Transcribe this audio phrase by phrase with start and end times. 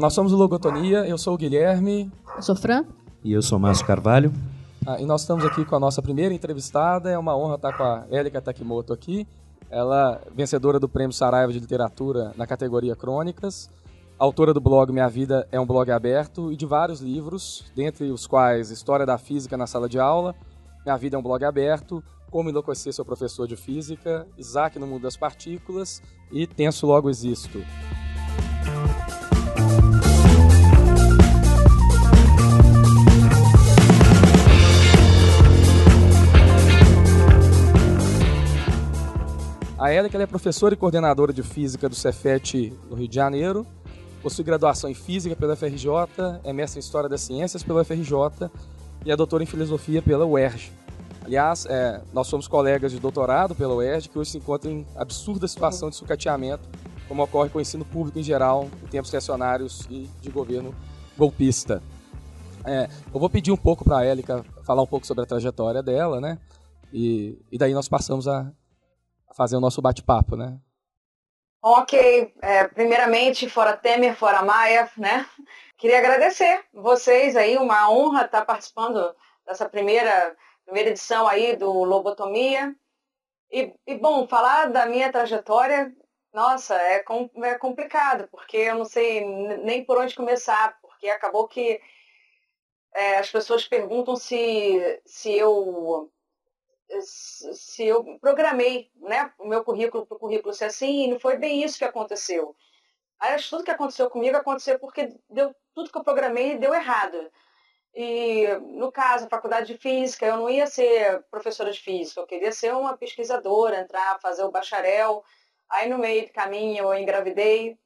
[0.00, 2.10] nós somos o Logotonia, eu sou o Guilherme.
[2.34, 2.84] Eu sou Fran.
[3.22, 4.32] E eu sou Márcio Carvalho.
[4.86, 7.10] Ah, e nós estamos aqui com a nossa primeira entrevistada.
[7.10, 9.28] É uma honra estar com a Élica Takimoto aqui.
[9.68, 13.68] Ela vencedora do Prêmio Saraiva de Literatura na categoria Crônicas.
[14.18, 18.26] Autora do blog Minha Vida é um Blog Aberto e de vários livros, dentre os
[18.26, 20.34] quais História da Física na Sala de Aula,
[20.84, 25.02] Minha Vida é um Blog Aberto, Como Enlouquecer Seu Professor de Física, Isaac no Mundo
[25.02, 27.62] das Partículas e Tenso Logo Existo.
[39.80, 43.66] A Érica é professora e coordenadora de Física do Cefet no Rio de Janeiro,
[44.22, 45.88] possui graduação em Física pela FRJ,
[46.44, 48.50] é mestre em História das Ciências pela FRJ
[49.06, 50.70] e é doutora em Filosofia pela UERJ.
[51.24, 55.48] Aliás, é, nós somos colegas de doutorado pela UERJ, que hoje se encontra em absurda
[55.48, 56.68] situação de sucateamento,
[57.08, 60.74] como ocorre com o ensino público em geral, em tempos reacionários e de governo
[61.16, 61.82] golpista.
[62.66, 65.82] É, eu vou pedir um pouco para a Élica falar um pouco sobre a trajetória
[65.82, 66.36] dela, né?
[66.92, 68.52] E, e daí nós passamos a,
[69.34, 70.58] fazer o nosso bate-papo, né?
[71.62, 75.26] Ok, é, primeiramente, fora Temer, fora Maia, né?
[75.76, 79.14] Queria agradecer vocês aí, uma honra estar participando
[79.46, 82.74] dessa primeira, primeira edição aí do Lobotomia.
[83.50, 85.92] E, e bom, falar da minha trajetória,
[86.32, 89.24] nossa, é, com, é complicado, porque eu não sei
[89.58, 91.80] nem por onde começar, porque acabou que
[92.94, 96.10] é, as pessoas perguntam se, se eu
[97.02, 101.36] se eu programei né, o meu currículo para o currículo ser assim, e não foi
[101.36, 102.54] bem isso que aconteceu.
[103.18, 107.30] Aí, tudo que aconteceu comigo aconteceu porque deu tudo que eu programei deu errado.
[107.94, 108.46] E,
[108.78, 112.52] no caso, a faculdade de física, eu não ia ser professora de física, eu queria
[112.52, 115.24] ser uma pesquisadora, entrar, fazer o bacharel.
[115.68, 117.78] Aí, no meio do caminho, eu engravidei.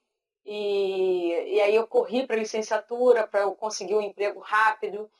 [0.44, 5.10] E, e aí, eu corri para a licenciatura para eu conseguir um emprego rápido.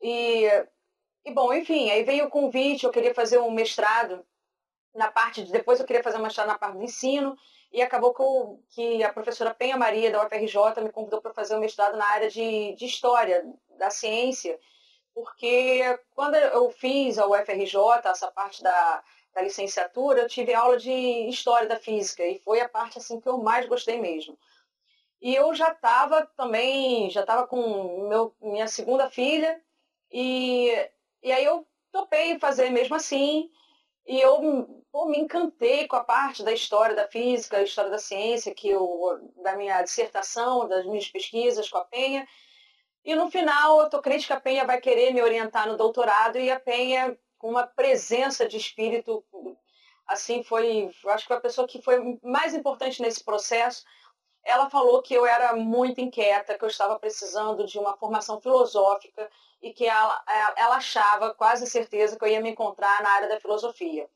[0.00, 0.46] E
[1.28, 4.24] e bom, enfim, aí veio o convite, eu queria fazer um mestrado
[4.94, 5.52] na parte de.
[5.52, 7.36] Depois eu queria fazer um mestrado na parte do ensino,
[7.70, 11.54] e acabou que, eu, que a professora Penha Maria, da UFRJ, me convidou para fazer
[11.54, 13.44] um mestrado na área de, de História
[13.78, 14.58] da Ciência,
[15.14, 15.82] porque
[16.14, 19.02] quando eu fiz a UFRJ, essa parte da,
[19.34, 20.90] da licenciatura, eu tive aula de
[21.28, 24.38] História da Física, e foi a parte assim que eu mais gostei mesmo.
[25.20, 29.60] E eu já estava também, já estava com meu, minha segunda filha,
[30.10, 30.72] e
[31.22, 33.50] e aí eu topei fazer mesmo assim.
[34.06, 38.54] E eu pô, me encantei com a parte da história da física, história da ciência,
[38.54, 42.26] que eu, da minha dissertação, das minhas pesquisas com a Penha.
[43.04, 46.38] E no final, eu estou crente que a Penha vai querer me orientar no doutorado
[46.38, 49.24] e a Penha, com uma presença de espírito,
[50.06, 53.84] assim, foi, acho que foi a pessoa que foi mais importante nesse processo.
[54.44, 59.30] Ela falou que eu era muito inquieta, que eu estava precisando de uma formação filosófica,
[59.62, 63.28] e que ela, é, ela achava, quase certeza, que eu ia me encontrar na área
[63.28, 64.08] da filosofia.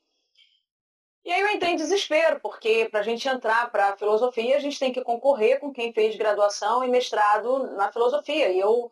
[1.25, 4.61] E aí eu entrei em desespero, porque para a gente entrar para a filosofia, a
[4.61, 8.51] gente tem que concorrer com quem fez graduação e mestrado na filosofia.
[8.51, 8.91] E eu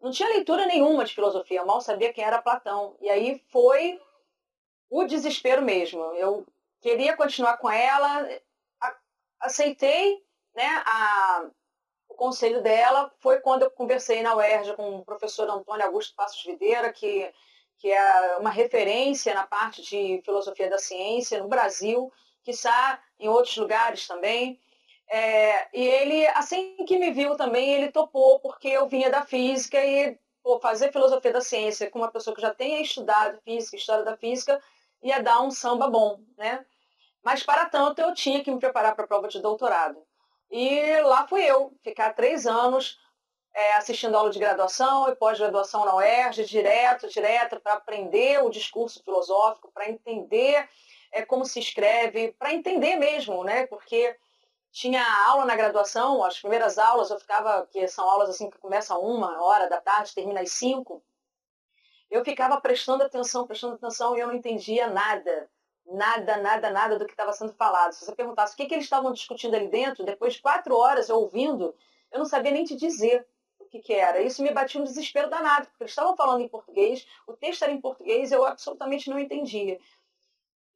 [0.00, 2.96] não tinha leitura nenhuma de filosofia, mal sabia quem era Platão.
[3.00, 3.98] E aí foi
[4.90, 6.02] o desespero mesmo.
[6.14, 6.46] Eu
[6.80, 8.28] queria continuar com ela,
[9.40, 10.22] aceitei
[10.54, 11.46] né, a,
[12.20, 16.92] conselho dela foi quando eu conversei na UERJ com o professor Antônio Augusto Passos Videira,
[16.92, 17.32] que,
[17.78, 22.12] que é uma referência na parte de filosofia da ciência no Brasil,
[22.44, 24.60] que está em outros lugares também.
[25.08, 29.82] É, e ele, assim que me viu também, ele topou, porque eu vinha da física
[29.82, 34.04] e pô, fazer filosofia da ciência com uma pessoa que já tenha estudado física, história
[34.04, 34.62] da física,
[35.02, 36.66] ia dar um samba bom, né?
[37.22, 40.09] Mas, para tanto, eu tinha que me preparar para a prova de doutorado.
[40.50, 42.98] E lá fui eu, ficar três anos
[43.54, 49.02] é, assistindo aula de graduação e pós-graduação na UERJ, direto, direto, para aprender o discurso
[49.04, 50.68] filosófico, para entender
[51.12, 53.66] é, como se escreve, para entender mesmo, né?
[53.66, 54.16] Porque
[54.72, 59.00] tinha aula na graduação, as primeiras aulas eu ficava, que são aulas assim que começam
[59.00, 61.02] uma hora da tarde, termina às cinco,
[62.10, 65.48] eu ficava prestando atenção, prestando atenção e eu não entendia nada
[65.90, 67.92] nada, nada, nada do que estava sendo falado.
[67.92, 71.10] Se você perguntasse o que, que eles estavam discutindo ali dentro, depois de quatro horas
[71.10, 71.74] ouvindo,
[72.12, 73.26] eu não sabia nem te dizer
[73.58, 74.20] o que, que era.
[74.20, 77.72] Isso me batia um desespero danado, porque eles estavam falando em português, o texto era
[77.72, 79.78] em português e eu absolutamente não entendia.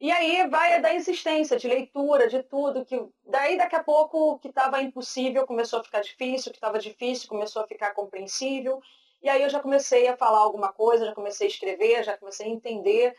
[0.00, 4.38] E aí vai da insistência de leitura, de tudo, que daí daqui a pouco o
[4.38, 8.82] que estava impossível começou a ficar difícil, o que estava difícil começou a ficar compreensível.
[9.22, 12.46] E aí eu já comecei a falar alguma coisa, já comecei a escrever, já comecei
[12.46, 13.16] a entender.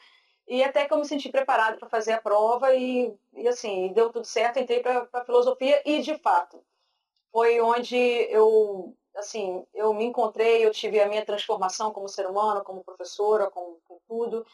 [0.48, 4.12] E até que eu me senti preparada para fazer a prova e, e assim, deu
[4.12, 6.62] tudo certo, entrei para a filosofia e, de fato,
[7.32, 12.64] foi onde eu, assim, eu me encontrei, eu tive a minha transformação como ser humano,
[12.64, 14.46] como professora, como, com tudo.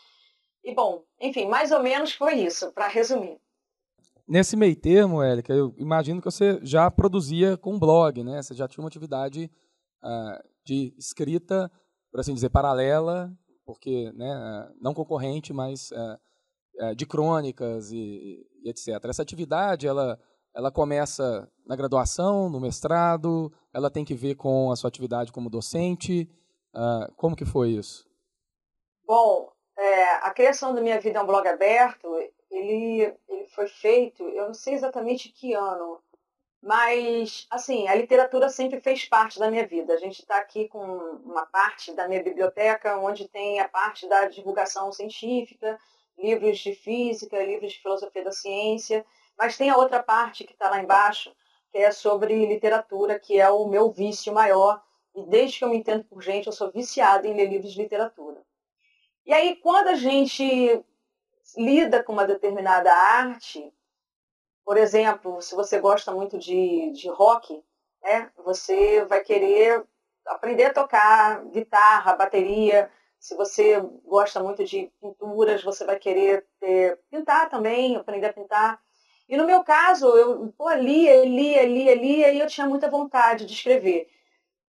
[0.63, 3.39] E bom, enfim, mais ou menos foi isso, para resumir.
[4.27, 8.41] Nesse meio termo, Érica, eu imagino que você já produzia com blog, né?
[8.41, 9.51] Você já tinha uma atividade
[10.01, 11.69] uh, de escrita,
[12.09, 13.29] por assim dizer, paralela,
[13.73, 19.03] porque, né, não concorrente, mas uh, de crônicas e, e, etc.
[19.05, 20.19] Essa atividade, ela,
[20.55, 25.49] ela começa na graduação, no mestrado, ela tem que ver com a sua atividade como
[25.49, 26.29] docente.
[27.17, 28.09] como que foi isso?
[29.05, 32.07] Bom, é, a criação da minha vida é um blog aberto,
[32.49, 35.99] ele, ele foi feito, eu não sei exatamente que ano,
[36.61, 39.93] mas, assim, a literatura sempre fez parte da minha vida.
[39.93, 40.85] A gente está aqui com
[41.25, 45.79] uma parte da minha biblioteca, onde tem a parte da divulgação científica,
[46.19, 49.03] livros de física, livros de filosofia da ciência,
[49.35, 51.35] mas tem a outra parte que está lá embaixo,
[51.71, 54.79] que é sobre literatura, que é o meu vício maior.
[55.15, 57.81] E desde que eu me entendo por gente, eu sou viciada em ler livros de
[57.81, 58.39] literatura.
[59.25, 60.83] E aí, quando a gente
[61.57, 63.73] lida com uma determinada arte,
[64.65, 67.63] por exemplo, se você gosta muito de, de rock,
[68.03, 69.83] né, você vai querer
[70.25, 72.91] aprender a tocar guitarra, bateria.
[73.19, 78.81] Se você gosta muito de pinturas, você vai querer ter, pintar também, aprender a pintar.
[79.27, 83.45] E no meu caso, eu pô, lia, lia, lia, lia, e eu tinha muita vontade
[83.45, 84.09] de escrever.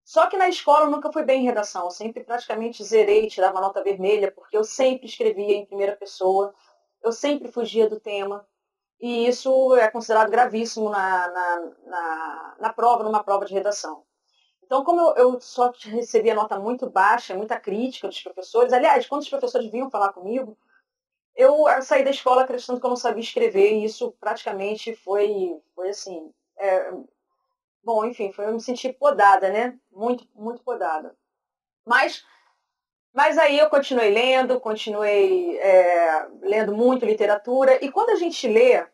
[0.04, 3.60] Só que na escola eu nunca fui bem em redação, eu sempre praticamente zerei, tirava
[3.60, 6.54] nota vermelha, porque eu sempre escrevia em primeira pessoa,
[7.02, 8.46] eu sempre fugia do tema,
[9.00, 14.02] e isso é considerado gravíssimo na, na, na, na prova, numa prova de redação.
[14.62, 19.22] Então, como eu, eu, só recebia nota muito baixa, muita crítica dos professores, aliás, quando
[19.22, 20.58] os professores vinham falar comigo,
[21.36, 25.90] eu saí da escola acreditando que eu não sabia escrever, e isso praticamente foi, foi
[25.90, 26.90] assim, é,
[27.86, 29.78] Bom, enfim, foi, eu me senti podada, né?
[29.92, 31.16] Muito, muito podada.
[31.84, 32.24] Mas,
[33.16, 37.82] mas aí eu continuei lendo, continuei é, lendo muito literatura.
[37.82, 38.86] E quando a gente lê,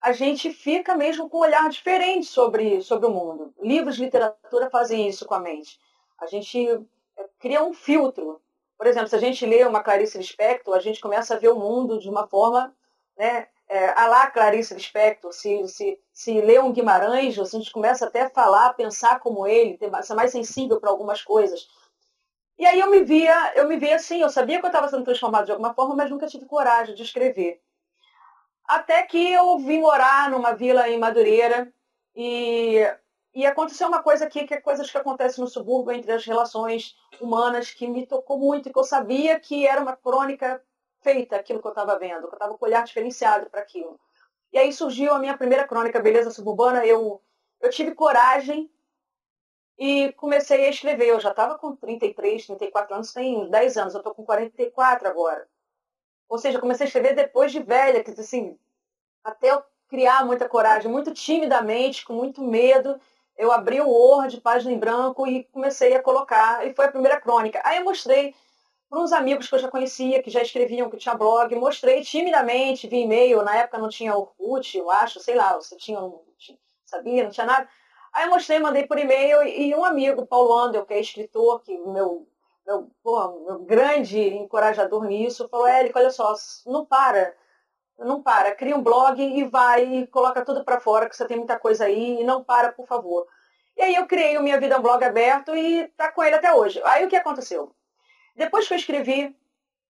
[0.00, 3.52] a gente fica mesmo com um olhar diferente sobre, sobre o mundo.
[3.60, 5.80] Livros de literatura fazem isso com a mente.
[6.20, 6.64] A gente
[7.18, 8.40] é, cria um filtro.
[8.78, 11.58] Por exemplo, se a gente lê uma Clarice Lispector, a gente começa a ver o
[11.58, 12.72] mundo de uma forma
[13.18, 18.06] né, é, a lá Clarice Lispector, se, se, se lê um Guimarães, a gente começa
[18.06, 21.68] até a falar, pensar como ele, ser mais sensível para algumas coisas.
[22.60, 25.02] E aí eu me via, eu me via assim, eu sabia que eu estava sendo
[25.02, 27.58] transformada de alguma forma, mas nunca tive coragem de escrever.
[28.66, 31.72] Até que eu vim morar numa vila em Madureira
[32.14, 32.80] e,
[33.34, 36.94] e aconteceu uma coisa aqui, que é coisas que acontecem no subúrbio entre as relações
[37.18, 40.62] humanas, que me tocou muito, que eu sabia que era uma crônica
[41.00, 43.98] feita aquilo que eu estava vendo, que eu estava com o olhar diferenciado para aquilo.
[44.52, 46.84] E aí surgiu a minha primeira crônica, Beleza Suburbana.
[46.84, 47.22] Eu,
[47.58, 48.70] eu tive coragem
[49.80, 51.08] e comecei a escrever.
[51.08, 55.48] Eu já estava com 33, 34 anos, tem 10 anos, eu estou com 44 agora.
[56.28, 58.58] Ou seja, comecei a escrever depois de velha, que assim,
[59.24, 63.00] até eu criar muita coragem, muito timidamente, com muito medo,
[63.36, 67.18] eu abri o Word, página em branco, e comecei a colocar, e foi a primeira
[67.18, 67.60] crônica.
[67.64, 68.34] Aí eu mostrei
[68.88, 72.86] para uns amigos que eu já conhecia, que já escreviam, que tinha blog, mostrei timidamente,
[72.86, 75.98] vi e-mail, na época não tinha Orkut, eu acho, sei lá, você tinha,
[76.84, 77.68] sabia, não tinha nada.
[78.12, 81.76] Aí eu mostrei, mandei por e-mail e um amigo, Paulo Andel, que é escritor, que
[81.78, 82.26] meu,
[82.66, 86.34] meu, porra, meu grande encorajador nisso, falou, Érico, olha só,
[86.66, 87.34] não para,
[87.98, 91.36] não para, cria um blog e vai e coloca tudo para fora, que você tem
[91.36, 93.26] muita coisa aí, e não para, por favor.
[93.76, 96.52] E aí eu criei o Minha Vida um Blog aberto e tá com ele até
[96.52, 96.80] hoje.
[96.84, 97.74] Aí o que aconteceu?
[98.36, 99.34] Depois que eu escrevi,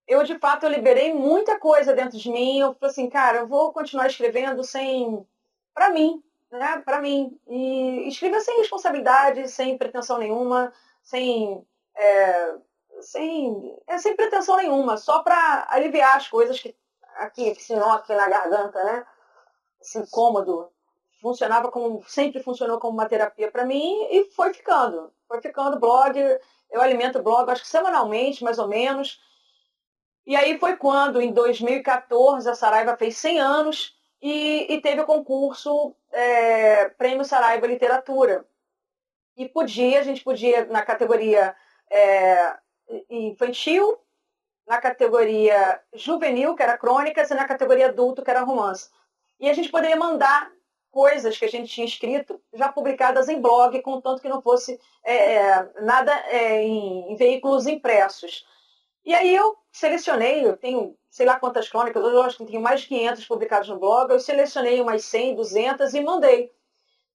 [0.06, 2.60] eu de fato eu liberei muita coisa dentro de mim.
[2.60, 5.26] Eu falei assim, cara, eu vou continuar escrevendo sem.
[5.74, 6.82] para mim, né?
[6.84, 7.38] Para mim.
[7.48, 11.64] E escrever sem responsabilidade, sem pretensão nenhuma, sem.
[11.96, 12.54] É,
[13.02, 16.76] sem, é, sem pretensão nenhuma, só para aliviar as coisas que
[17.16, 19.06] aqui, esse nó aqui na garganta, né?
[19.80, 20.70] Esse incômodo.
[21.20, 25.12] Funcionava como, sempre funcionou como uma terapia para mim e foi ficando.
[25.28, 26.18] Foi ficando blog,
[26.70, 29.20] eu alimento o blog, acho que semanalmente, mais ou menos.
[30.26, 35.06] E aí foi quando, em 2014, a Saraiva fez 100 anos e, e teve o
[35.06, 38.44] concurso é, Prêmio Saraiva Literatura.
[39.36, 41.54] E podia, a gente podia, na categoria
[41.90, 42.56] é,
[43.08, 43.98] infantil,
[44.66, 48.88] na categoria juvenil, que era crônicas, e na categoria adulto, que era romance.
[49.38, 50.50] E a gente poderia mandar
[50.90, 55.34] coisas que a gente tinha escrito já publicadas em blog, contanto que não fosse é,
[55.34, 58.46] é, nada é, em, em, veículos impressos.
[59.10, 62.82] E aí eu selecionei, eu tenho sei lá quantas crônicas, eu acho que tenho mais
[62.82, 66.52] de 500 publicadas no blog, eu selecionei umas 100, 200 e mandei.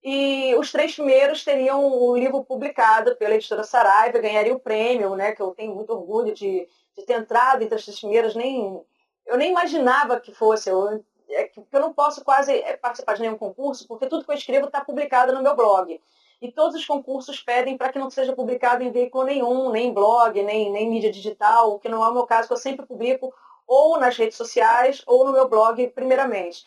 [0.04, 5.32] E os três primeiros teriam o livro publicado pela editora Saraiva, ganharia o prêmio, né,
[5.32, 8.78] que eu tenho muito orgulho de, de ter entrado entre as três primeiras, nem,
[9.26, 10.70] eu nem imaginava que fosse.
[10.70, 14.36] Eu, é eu não posso quase é, participar de nenhum concurso, porque tudo que eu
[14.36, 15.98] escrevo está publicado no meu blog.
[16.42, 20.42] E todos os concursos pedem para que não seja publicado em veículo nenhum, nem blog,
[20.44, 23.34] nem, nem mídia digital, o que não é o meu caso, que eu sempre publico
[23.68, 26.66] ou nas redes sociais ou no meu blog, primeiramente.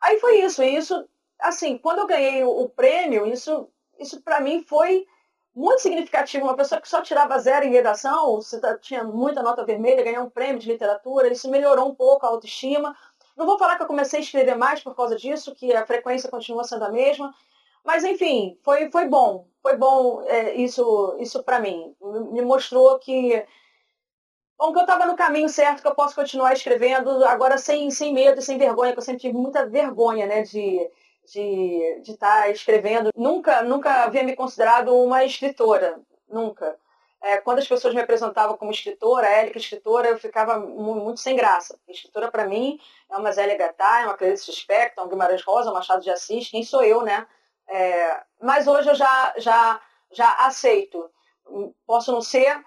[0.00, 0.62] Aí foi isso.
[0.62, 1.06] E isso,
[1.38, 5.06] assim, quando eu ganhei o, prêmio, isso, isso para mim foi
[5.54, 6.44] muito significativo.
[6.44, 10.30] Uma pessoa que só tirava zero em redação, tá, tinha muita nota vermelha, ganhar um
[10.30, 12.96] prêmio de literatura, isso melhorou um pouco a autoestima.
[13.36, 16.30] Não vou falar que eu comecei a escrever mais por causa disso, que a frequência
[16.30, 17.34] continua sendo a mesma,
[17.84, 19.46] mas enfim, foi, foi bom.
[19.62, 21.94] Foi bom é, isso, isso para mim.
[22.32, 23.44] Me mostrou que
[24.56, 28.14] Bom, que eu estava no caminho certo, que eu posso continuar escrevendo, agora sem, sem
[28.14, 30.88] medo, sem vergonha, que eu sempre tive muita vergonha, né, de
[31.32, 33.10] de estar tá escrevendo.
[33.16, 36.76] Nunca, nunca havia me considerado uma escritora, nunca.
[37.22, 41.78] É, quando as pessoas me apresentavam como escritora, Érica escritora, eu ficava muito sem graça.
[41.88, 42.78] Escritora para mim
[43.10, 46.50] é uma Zélia Gattai, é uma Clarice Lispector, um Guimarães Rosa, um Machado de Assis,
[46.50, 47.26] quem sou eu, né?
[47.68, 49.80] É, mas hoje eu já, já,
[50.12, 51.10] já aceito.
[51.86, 52.62] Posso não ser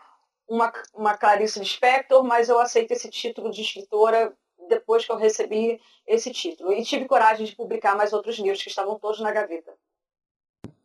[0.48, 4.36] uma, uma Clarice Lispector, mas eu aceito esse título de escritora
[4.70, 6.74] depois que eu recebi esse título.
[6.74, 9.74] E tive coragem de publicar mais outros livros que estavam todos na gaveta.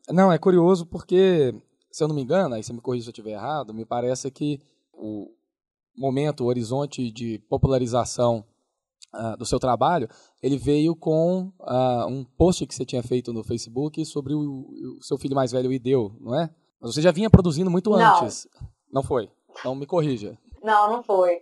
[0.09, 1.55] Não, é curioso porque,
[1.91, 4.31] se eu não me engano, aí você me corrija se eu estiver errado, me parece
[4.31, 4.61] que
[4.93, 5.33] o
[5.97, 8.45] momento, o horizonte de popularização
[9.15, 10.09] uh, do seu trabalho,
[10.43, 14.41] ele veio com uh, um post que você tinha feito no Facebook sobre o,
[14.99, 16.51] o seu filho mais velho, o Ideu, não é?
[16.81, 18.17] Mas você já vinha produzindo muito não.
[18.17, 18.49] antes.
[18.93, 19.31] Não foi?
[19.51, 20.37] Então me corrija.
[20.63, 21.41] Não, não foi.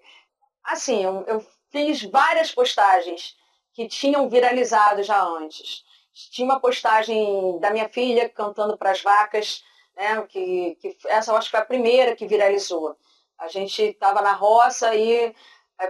[0.64, 3.34] Assim, eu, eu fiz várias postagens
[3.72, 5.84] que tinham viralizado já antes.
[6.12, 9.62] Tinha uma postagem da minha filha cantando para as vacas,
[9.96, 12.96] né, que, que essa eu acho que foi a primeira que viralizou.
[13.38, 15.34] A gente estava na roça e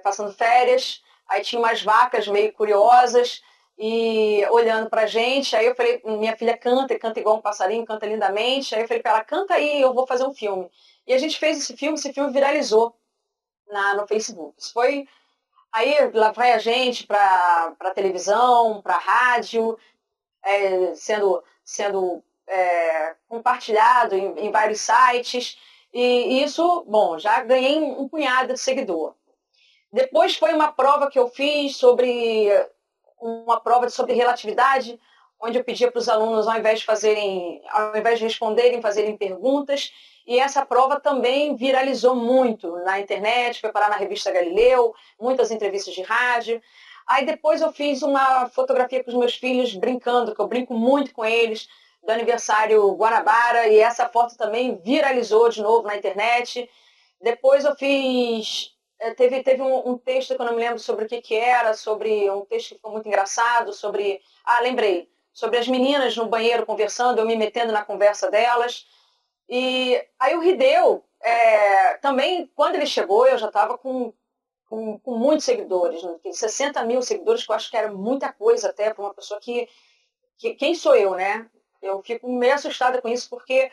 [0.05, 3.43] passando férias, aí tinha umas vacas meio curiosas
[3.79, 5.57] e olhando para a gente.
[5.57, 8.75] Aí eu falei, minha filha canta, canta igual um passarinho, canta lindamente.
[8.75, 10.71] Aí eu falei para ela, canta aí, eu vou fazer um filme.
[11.07, 12.95] E a gente fez esse filme, esse filme viralizou
[13.69, 14.55] na, no Facebook.
[14.59, 15.07] Isso foi
[15.73, 19.79] Aí lá vai a gente para televisão, para rádio,
[20.45, 25.59] é, sendo, sendo é, compartilhado em, em, vários sites.
[25.93, 29.15] E isso, bom, já ganhei um punhado de seguidor.
[29.93, 32.49] Depois foi uma prova que eu fiz sobre
[33.21, 34.99] uma prova sobre relatividade,
[35.41, 39.17] onde eu pedia para os alunos, ao invés de fazerem, ao invés de responderem, fazerem
[39.17, 39.93] perguntas.
[40.27, 45.95] E essa prova também viralizou muito na internet, foi parar na revista Galileu, muitas entrevistas
[45.95, 46.63] de rádio.
[47.07, 51.13] Aí depois eu fiz uma fotografia com os meus filhos brincando, que eu brinco muito
[51.13, 51.69] com eles,
[52.03, 56.69] do aniversário Guanabara, e essa foto também viralizou de novo na internet.
[57.21, 58.73] Depois eu fiz.
[59.01, 61.35] Eh, teve, teve um, um texto que eu não me lembro sobre o que, que
[61.35, 64.21] era, sobre um texto que ficou muito engraçado, sobre.
[64.45, 68.87] Ah, lembrei sobre as meninas no banheiro conversando, eu me metendo na conversa delas.
[69.49, 74.13] E aí o Rideu, é, também, quando ele chegou, eu já estava com,
[74.69, 76.19] com, com, muitos seguidores, né?
[76.33, 79.69] 60 mil seguidores, que eu acho que era muita coisa até para uma pessoa que,
[80.39, 80.55] que.
[80.55, 81.49] Quem sou eu, né?
[81.83, 83.73] Eu fico meio assustada com isso, porque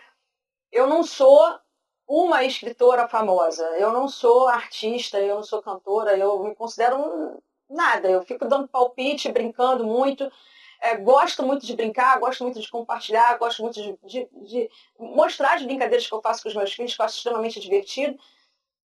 [0.71, 1.59] eu não sou
[2.07, 8.09] uma escritora famosa, eu não sou artista, eu não sou cantora, eu me considero nada,
[8.09, 10.31] eu fico dando palpite, brincando muito.
[10.79, 15.55] É, gosto muito de brincar, gosto muito de compartilhar, gosto muito de, de, de, mostrar
[15.55, 18.17] as brincadeiras que eu faço com os meus filhos, que eu acho extremamente divertido.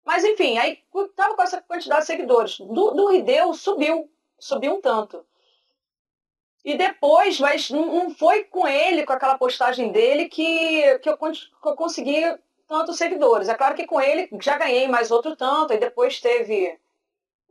[0.03, 2.57] Mas, enfim, aí estava com essa quantidade de seguidores.
[2.59, 4.09] Do, do Rideu subiu,
[4.39, 5.23] subiu um tanto.
[6.63, 11.67] E depois, mas não foi com ele, com aquela postagem dele, que, que, eu, que
[11.67, 12.23] eu consegui
[12.71, 13.49] tantos seguidores.
[13.49, 16.79] É claro que com ele já ganhei mais outro tanto, e depois teve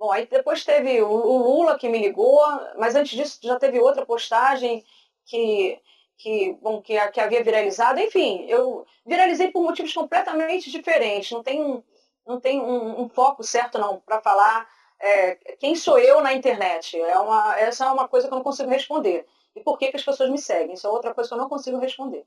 [0.01, 2.41] Bom, aí depois teve o, Lula que me ligou,
[2.79, 4.83] mas antes disso já teve outra postagem
[5.27, 5.79] que,
[6.17, 8.01] que, bom, que, que havia viralizado.
[8.01, 11.31] Enfim, eu viralizei por motivos completamente diferentes.
[11.33, 11.83] Não tem um,
[12.27, 14.67] não tem um, um foco certo não para falar
[14.99, 16.99] é, quem sou eu na internet.
[16.99, 19.27] É uma, essa é uma coisa que eu não consigo responder.
[19.55, 20.75] E por que, que as pessoas me seguem?
[20.75, 22.25] Isso é outra coisa que eu não consigo responder.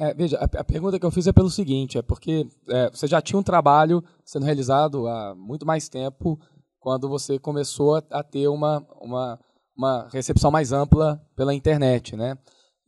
[0.00, 3.06] É, veja, a, a, pergunta que eu fiz é pelo seguinte, é porque é, você
[3.06, 6.40] já tinha um trabalho sendo realizado há muito mais tempo
[6.78, 9.38] quando você começou a ter uma, uma,
[9.76, 12.38] uma recepção mais ampla pela internet, né?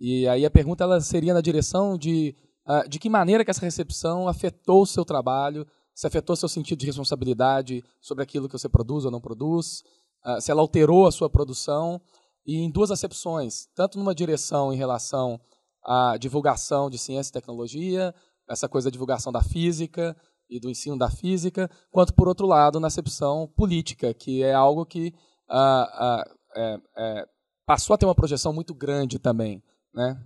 [0.01, 2.35] E aí a pergunta ela seria na direção de
[2.67, 6.79] uh, de que maneira que essa recepção afetou o seu trabalho, se afetou seu sentido
[6.79, 9.83] de responsabilidade sobre aquilo que você produz ou não produz,
[10.25, 12.01] uh, se ela alterou a sua produção,
[12.47, 15.39] e em duas acepções, tanto numa direção em relação
[15.85, 18.15] a divulgação de ciência e tecnologia,
[18.49, 20.17] essa coisa da divulgação da física
[20.49, 24.85] e do ensino da física, quanto, por outro lado, na acepção política, que é algo
[24.85, 25.15] que
[25.49, 27.29] ah, ah, é, é,
[27.67, 29.63] passou a ter uma projeção muito grande também.
[29.95, 30.17] Né?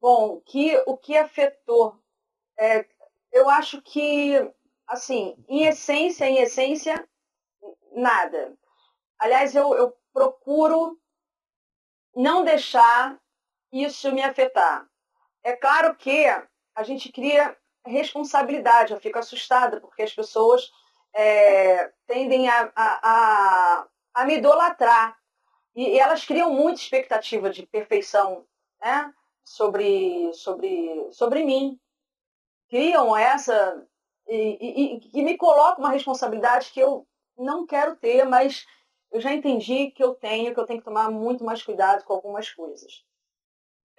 [0.00, 1.96] Bom, que, o que afetou?
[2.58, 2.86] É,
[3.32, 4.34] eu acho que,
[4.86, 7.06] assim, em essência, em essência,
[7.92, 8.56] nada.
[9.18, 10.98] Aliás, eu, eu procuro
[12.14, 13.20] não deixar
[13.72, 14.86] isso me afetar.
[15.42, 16.26] É claro que
[16.74, 20.70] a gente cria responsabilidade, eu fico assustada, porque as pessoas
[21.14, 25.16] é, tendem a, a, a, a, me idolatrar.
[25.74, 28.44] E, e, elas criam muita expectativa de perfeição
[28.80, 29.12] né,
[29.44, 31.78] sobre, sobre, sobre mim.
[32.68, 33.86] Criam essa.
[34.28, 38.64] E, e, e me colocam uma responsabilidade que eu não quero ter, mas
[39.10, 42.12] eu já entendi que eu tenho, que eu tenho que tomar muito mais cuidado com
[42.12, 43.04] algumas coisas.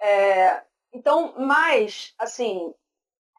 [0.02, 2.74] É, então, mas, assim,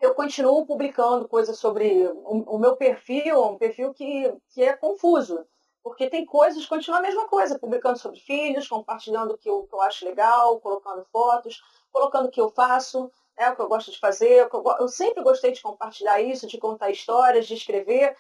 [0.02, 5.46] eu continuo publicando coisas sobre o, o, meu perfil, um perfil que, que é confuso,
[5.84, 9.76] porque tem coisas, continua a mesma coisa, publicando sobre filhos, compartilhando o que eu, que
[9.76, 13.92] eu acho legal, colocando fotos, colocando o que eu faço, é o que eu gosto
[13.92, 18.16] de fazer, eu, eu sempre gostei de compartilhar isso, de contar histórias, de escrever.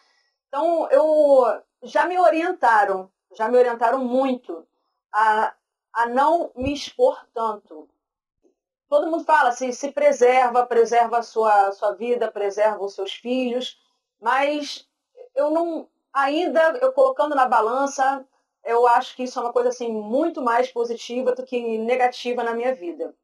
[0.49, 4.67] Então, eu já me orientaram, já me orientaram muito
[5.13, 5.53] a,
[5.93, 7.87] a não me expor tanto
[8.93, 13.81] todo mundo fala assim, se preserva, preserva a sua, sua vida, preserva os seus filhos,
[14.21, 14.87] mas
[15.33, 18.23] eu não, ainda, eu colocando na balança,
[18.63, 22.53] eu acho que isso é uma coisa assim muito mais positiva do que negativa na
[22.53, 23.15] minha vida.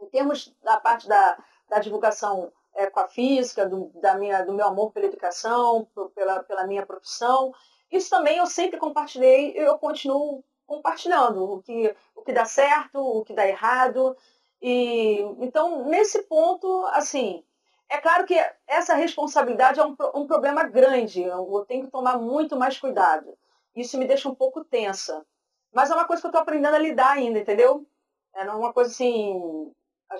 [0.00, 4.52] Em termos da parte da, da divulgação é, com a física, do, da minha, do
[4.52, 7.52] meu amor pela educação, pela, pela minha profissão,
[7.90, 13.00] isso também eu sempre compartilhei e eu continuo compartilhando o que, o que dá certo,
[13.00, 14.16] o que dá errado.
[14.62, 17.42] E, então, nesse ponto, assim,
[17.88, 18.34] é claro que
[18.66, 23.36] essa responsabilidade é um, um problema grande, eu tenho que tomar muito mais cuidado.
[23.74, 25.24] Isso me deixa um pouco tensa.
[25.72, 27.86] Mas é uma coisa que eu estou aprendendo a lidar ainda, entendeu?
[28.34, 29.72] É uma coisa assim.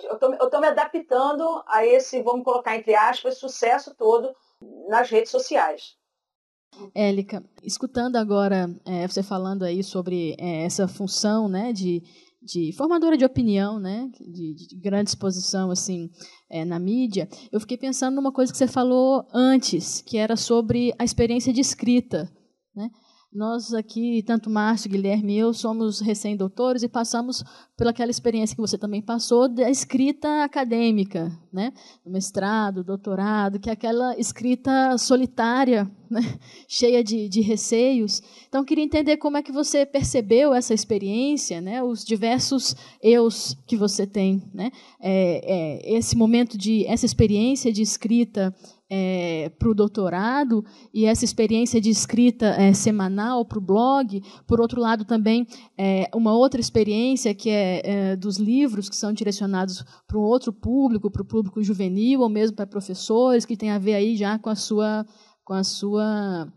[0.03, 4.33] Eu estou me adaptando a esse, vamos colocar entre aspas, sucesso todo
[4.87, 5.97] nas redes sociais.
[6.95, 12.01] Élica, escutando agora é, você falando aí sobre é, essa função né, de
[12.41, 16.09] de formadora de opinião, né, de, de grande exposição assim
[16.49, 20.93] é, na mídia, eu fiquei pensando numa coisa que você falou antes, que era sobre
[20.97, 22.31] a experiência de escrita,
[22.75, 22.89] né?
[23.33, 27.41] Nós aqui, tanto Márcio, Guilherme e eu, somos recém-doutores e passamos
[27.77, 31.73] pelaquela experiência que você também passou da escrita acadêmica, né?
[32.05, 36.21] mestrado, doutorado, que é aquela escrita solitária, né?
[36.67, 38.21] cheia de, de receios.
[38.47, 41.81] Então, queria entender como é que você percebeu essa experiência, né?
[41.81, 44.43] os diversos eus que você tem.
[44.53, 44.71] Né?
[44.99, 48.53] É, é, esse momento de, essa experiência de escrita
[48.93, 54.21] é, para o doutorado e essa experiência de escrita é, semanal para o blog.
[54.45, 59.13] Por outro lado, também é, uma outra experiência que é, é dos livros que são
[59.13, 63.71] direcionados para um outro público, para o público juvenil ou mesmo para professores, que tem
[63.71, 65.05] a ver aí já com a sua
[65.43, 66.47] com a sua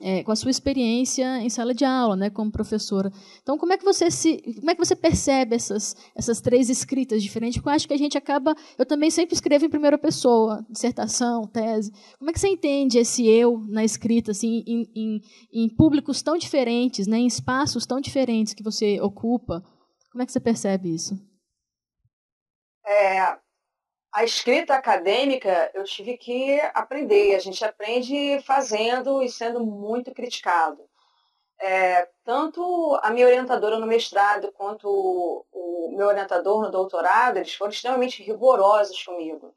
[0.00, 3.12] é, com a sua experiência em sala de aula, né, como professora.
[3.40, 7.22] Então, como é que você se, como é que você percebe essas essas três escritas
[7.22, 7.58] diferentes?
[7.58, 11.46] Porque eu acho que a gente acaba, eu também sempre escrevo em primeira pessoa, dissertação,
[11.46, 11.92] tese.
[12.18, 15.20] Como é que você entende esse eu na escrita, assim, em, em,
[15.52, 19.62] em públicos tão diferentes, né, em espaços tão diferentes que você ocupa?
[20.10, 21.14] Como é que você percebe isso?
[22.84, 23.38] É,
[24.12, 27.34] a escrita acadêmica eu tive que aprender.
[27.34, 30.82] A gente aprende fazendo e sendo muito criticado.
[31.58, 37.54] É, tanto a minha orientadora no mestrado quanto o, o meu orientador no doutorado, eles
[37.54, 39.54] foram extremamente rigorosos comigo.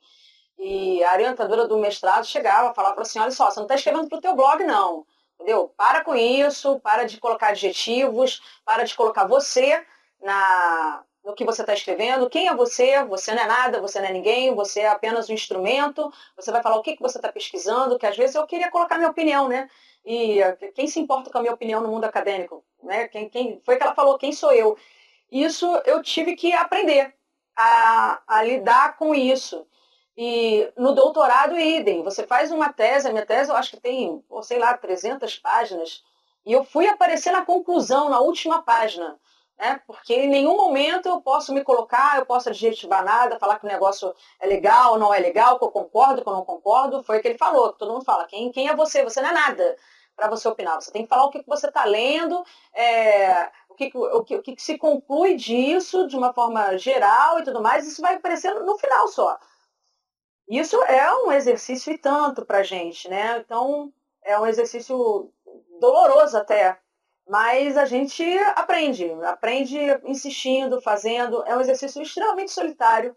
[0.58, 4.18] E a orientadora do mestrado chegava, falava assim, olha só, você não está escrevendo para
[4.18, 5.06] o teu blog, não.
[5.36, 5.74] Entendeu?
[5.76, 9.86] Para com isso, para de colocar adjetivos, para de colocar você
[10.22, 14.08] na, no que você está escrevendo, quem é você, você não é nada, você não
[14.08, 17.32] é ninguém, você é apenas um instrumento, você vai falar o que, que você está
[17.32, 19.68] pesquisando, que às vezes eu queria colocar minha opinião, né?
[20.06, 22.64] E eh, quem se importa com a minha opinião no mundo acadêmico?
[22.84, 23.08] Né?
[23.08, 24.78] Quem, quem, foi que ela falou, quem sou eu?
[25.32, 27.16] Isso eu tive que aprender
[27.58, 29.66] a, a lidar com isso.
[30.16, 32.04] E no doutorado, idem.
[32.04, 36.04] Você faz uma tese, a minha tese eu acho que tem, sei lá, 300 páginas,
[36.46, 39.20] e eu fui aparecer na conclusão, na última página
[39.58, 39.82] né?
[39.88, 43.70] Porque em nenhum momento eu posso me colocar, eu posso adjetivar nada, falar que o
[43.70, 47.04] negócio é legal, não é legal, que eu concordo, que eu não concordo.
[47.04, 49.04] Foi o que ele falou, que todo mundo fala, quem, quem é você?
[49.04, 49.78] Você não é nada
[50.16, 50.82] para você opinar.
[50.82, 54.42] Você tem que falar o que você está lendo, é, o que, o, que, o
[54.42, 58.78] que se conclui disso de uma forma geral e tudo mais, isso vai aparecer no
[58.78, 59.38] final só.
[60.48, 63.40] Isso é um exercício e tanto para gente, né?
[63.40, 63.92] Então,
[64.24, 65.32] é um exercício
[65.80, 66.78] doloroso até,
[67.28, 68.24] mas a gente
[68.56, 71.44] aprende, aprende insistindo, fazendo.
[71.46, 73.16] É um exercício extremamente solitário,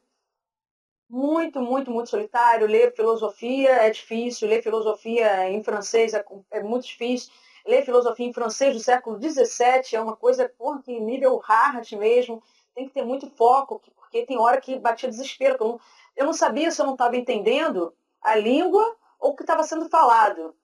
[1.08, 2.66] muito, muito, muito solitário.
[2.66, 7.32] Ler filosofia é difícil, ler filosofia em francês é, é muito difícil.
[7.66, 12.42] Ler filosofia em francês do século XVII é uma coisa, porra, que nível hard mesmo.
[12.74, 15.56] Tem que ter muito foco, porque tem hora que batia desespero.
[15.60, 15.80] Eu não,
[16.16, 17.92] eu não sabia se eu não estava entendendo
[18.22, 20.54] a língua ou o que estava sendo falado.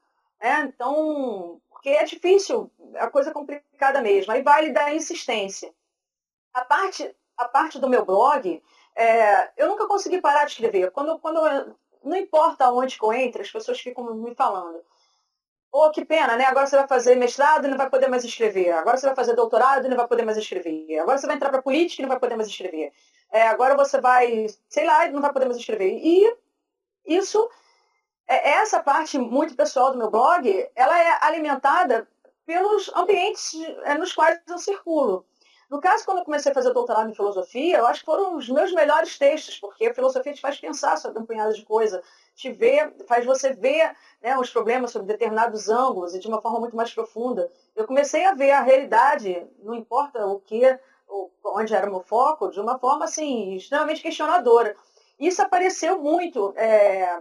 [0.41, 0.71] Né?
[0.75, 4.33] Então, porque é difícil, a coisa é complicada mesmo.
[4.33, 5.71] Aí vale dar insistência.
[6.55, 8.63] A parte, a parte do meu blog,
[8.97, 10.91] é, eu nunca consegui parar de escrever.
[10.93, 14.83] Quando, quando não importa onde que eu entre, as pessoas ficam me falando.
[15.71, 16.47] Oh, que pena, né?
[16.47, 18.73] Agora você vai fazer mestrado e não vai poder mais escrever.
[18.73, 20.99] Agora você vai fazer doutorado e não vai poder mais escrever.
[21.01, 22.95] Agora você vai entrar para política e não vai poder mais escrever.
[23.31, 26.01] É, agora você vai, sei lá, e não vai poder mais escrever.
[26.03, 26.35] E
[27.05, 27.47] isso
[28.27, 32.09] essa parte muito pessoal do meu blog, ela é alimentada
[32.47, 35.25] pelos ambientes é, nos quais eu circulo.
[35.71, 38.49] No caso, quando eu comecei a fazer doutorado em filosofia, eu acho que foram os
[38.49, 42.03] meus melhores textos, porque a filosofia te faz pensar sobre um punhado de coisa,
[42.35, 46.61] te vê, faz você ver né, os problemas sobre determinados ângulos e de uma forma
[46.61, 47.51] muito mais profunda.
[47.75, 50.79] Eu comecei a ver a realidade, não importa o que,
[51.45, 54.77] onde era o meu foco, de uma forma assim extremamente questionadora.
[55.19, 57.21] Isso apareceu muito é,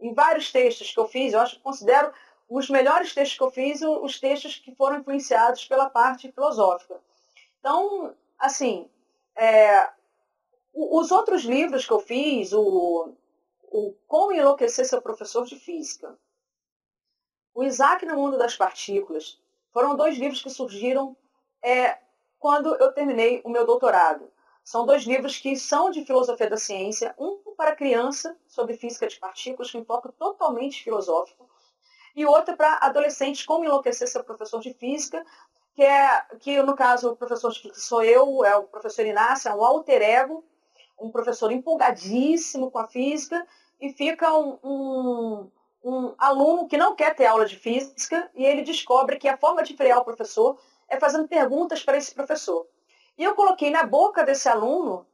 [0.00, 2.12] em vários textos que eu fiz, eu acho que considero
[2.48, 7.00] os melhores textos que eu fiz os textos que foram influenciados pela parte filosófica.
[7.58, 8.88] Então, assim,
[9.36, 9.90] é,
[10.72, 13.12] os outros livros que eu fiz, o,
[13.62, 16.16] o Como Enlouquecer Seu Professor de Física,
[17.54, 19.40] o Isaac no Mundo das Partículas,
[19.72, 21.16] foram dois livros que surgiram
[21.62, 21.98] é,
[22.38, 24.30] quando eu terminei o meu doutorado.
[24.66, 29.16] São dois livros que são de filosofia da ciência, um para criança, sobre física de
[29.16, 31.48] partículas, com foco totalmente filosófico,
[32.16, 35.24] e outro para adolescentes, como enlouquecer seu professor de física,
[35.72, 39.48] que é que no caso o professor de física sou eu, é o professor Inácio,
[39.48, 40.44] é um alter ego,
[40.98, 43.46] um professor empolgadíssimo com a física,
[43.80, 45.50] e fica um, um,
[45.84, 49.62] um aluno que não quer ter aula de física, e ele descobre que a forma
[49.62, 52.66] de frear o professor é fazendo perguntas para esse professor.
[53.18, 55.06] E eu coloquei na boca desse aluno,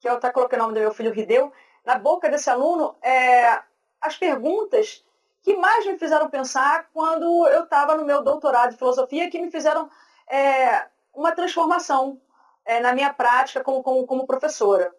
[0.00, 1.52] que eu até coloquei o nome do meu filho Rideu,
[1.84, 3.62] na boca desse aluno é,
[4.00, 5.04] as perguntas
[5.42, 9.50] que mais me fizeram pensar quando eu estava no meu doutorado de filosofia, que me
[9.50, 9.90] fizeram
[10.26, 12.20] é, uma transformação
[12.64, 14.94] é, na minha prática como, como, como, professora.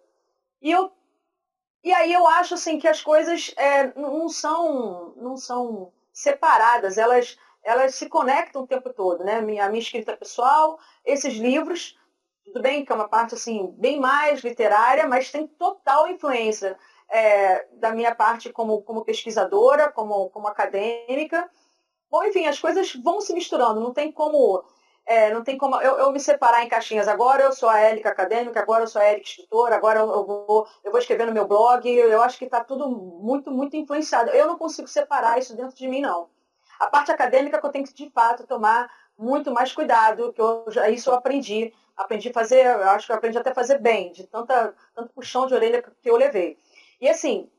[0.61, 0.91] E, eu,
[1.83, 7.37] e aí eu acho assim, que as coisas é, não, são, não são separadas, elas,
[7.63, 9.23] elas se conectam o tempo todo.
[9.23, 9.41] Né?
[9.41, 11.97] Minha, a minha escrita pessoal, esses livros
[12.45, 16.77] tudo bem que é uma parte assim bem mais literária, mas tem total influência
[17.09, 21.49] é, da minha parte como, como pesquisadora, como, como acadêmica.
[22.09, 24.63] Bom, enfim, as coisas vão se misturando, não tem como
[25.05, 27.07] é, não tem como eu, eu, me separar em caixinhas.
[27.07, 30.67] Agora eu sou a Érica acadêmica, agora eu sou a Érica escritora, agora eu, vou,
[30.83, 31.87] eu vou escrever no meu blog.
[31.87, 34.31] Eu acho que está tudo muito, muito influenciado.
[34.31, 36.27] Eu não consigo separar isso dentro de mim, não.
[36.79, 40.65] A parte acadêmica que eu tenho que, de fato, tomar muito mais cuidado, que eu,
[40.91, 44.75] isso eu aprendi aprendi a fazer, acho que aprendi até a fazer bem, de tanta,
[44.93, 46.57] tanto puxão de orelha que eu levei.
[46.99, 47.49] E assim,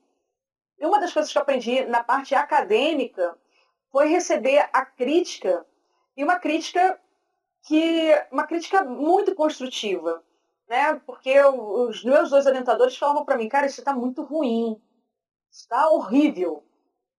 [0.80, 3.36] uma das coisas que eu aprendi na parte acadêmica
[3.90, 5.64] foi receber a crítica,
[6.16, 7.00] e uma crítica
[7.62, 10.22] que uma crítica muito construtiva,
[10.68, 11.00] né?
[11.06, 14.80] Porque eu, os meus dois orientadores falavam para mim, cara, isso está muito ruim,
[15.50, 16.62] está horrível.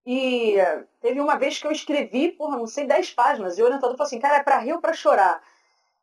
[0.06, 0.56] E
[1.02, 4.08] teve uma vez que eu escrevi, porra, não sei, 10 páginas, e o orientador falou
[4.08, 5.44] assim, cara, é para rir ou para chorar?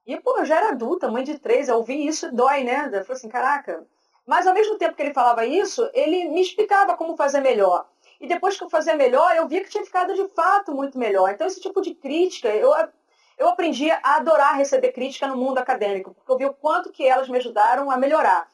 [0.06, 2.86] E, pô, eu já era adulta, mãe de três, eu ouvi isso dói, né?
[2.86, 3.86] Eu falei assim, caraca.
[4.26, 7.86] Mas ao mesmo tempo que ele falava isso, ele me explicava como fazer melhor.
[8.20, 11.30] E depois que eu fazia melhor, eu via que tinha ficado de fato muito melhor.
[11.30, 12.72] Então, esse tipo de crítica, eu,
[13.38, 17.06] eu aprendi a adorar receber crítica no mundo acadêmico, porque eu vi o quanto que
[17.06, 18.48] elas me ajudaram a melhorar.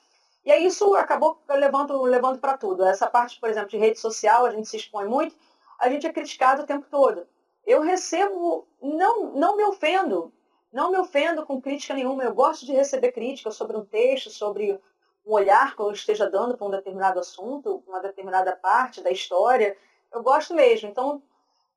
[0.45, 2.85] E aí isso acabou levando, levando para tudo.
[2.85, 5.37] Essa parte, por exemplo, de rede social, a gente se expõe muito,
[5.79, 7.27] a gente é criticado o tempo todo.
[7.67, 10.33] Eu recebo, não, não me ofendo,
[10.73, 14.81] não me ofendo com crítica nenhuma, eu gosto de receber críticas sobre um texto, sobre
[15.27, 19.77] um olhar que eu esteja dando para um determinado assunto, uma determinada parte da história.
[20.13, 20.89] Eu gosto mesmo.
[20.89, 21.23] Então,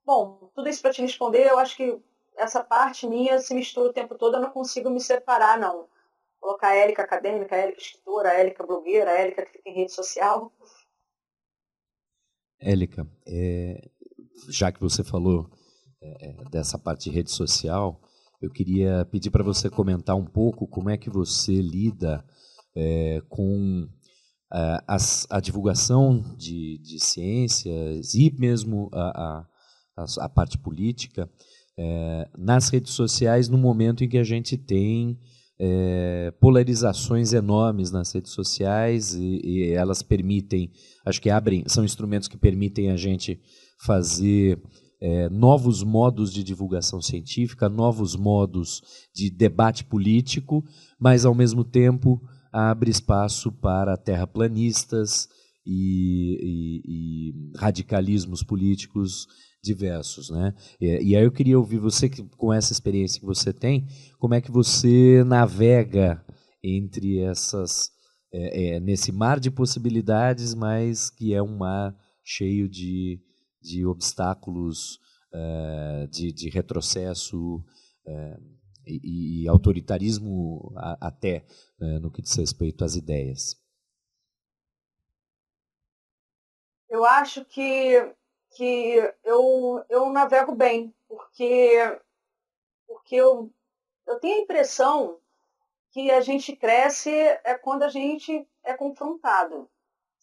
[0.05, 1.99] bom, tudo isso para te responder, eu acho que
[2.35, 5.87] essa parte minha se mistura o tempo todo, eu não consigo me separar, não.
[6.39, 9.75] Colocar a Élica acadêmica, a Élica escritora, a Élica blogueira, a Élica que fica em
[9.75, 10.51] rede social.
[12.59, 13.89] Élica, é,
[14.49, 15.49] já que você falou
[16.01, 17.99] é, é dessa parte de rede social,
[18.43, 22.23] eu queria pedir para você comentar um pouco como é que você lida
[22.75, 23.87] é, com
[24.51, 24.97] a, a,
[25.29, 29.45] a divulgação de, de, ciências e mesmo a,
[30.19, 31.29] a parte política
[31.79, 35.17] é, nas redes sociais no momento em que a gente tem
[35.57, 40.69] é, polarizações enormes nas redes sociais e, e, elas permitem,
[41.05, 43.39] acho que abrem, são instrumentos que permitem a gente
[43.85, 44.61] fazer
[45.03, 48.81] é, novos modos de divulgação científica, novos modos
[49.13, 50.63] de debate político,
[50.97, 52.21] mas ao mesmo tempo
[52.53, 55.27] abre espaço para terraplanistas
[55.65, 59.27] e, e, e radicalismos políticos
[59.61, 60.53] diversos, né?
[60.79, 63.85] E, e, aí eu queria ouvir você que, com essa experiência que você tem,
[64.17, 66.23] como é que você navega
[66.63, 67.89] entre essas
[68.33, 73.19] é, é, nesse mar de possibilidades, mas que é um mar cheio de,
[73.63, 74.99] de obstáculos,
[75.33, 77.63] é, de, de, retrocesso
[78.05, 78.37] é,
[78.85, 81.45] e, e, autoritarismo a, até
[81.81, 83.55] é, no que diz respeito às ideias.
[86.89, 88.13] Eu acho que
[88.55, 91.99] que eu, eu navego bem, porque,
[92.87, 93.51] porque eu,
[94.05, 95.19] eu tenho a impressão
[95.91, 99.69] que a gente cresce é quando a gente é confrontado.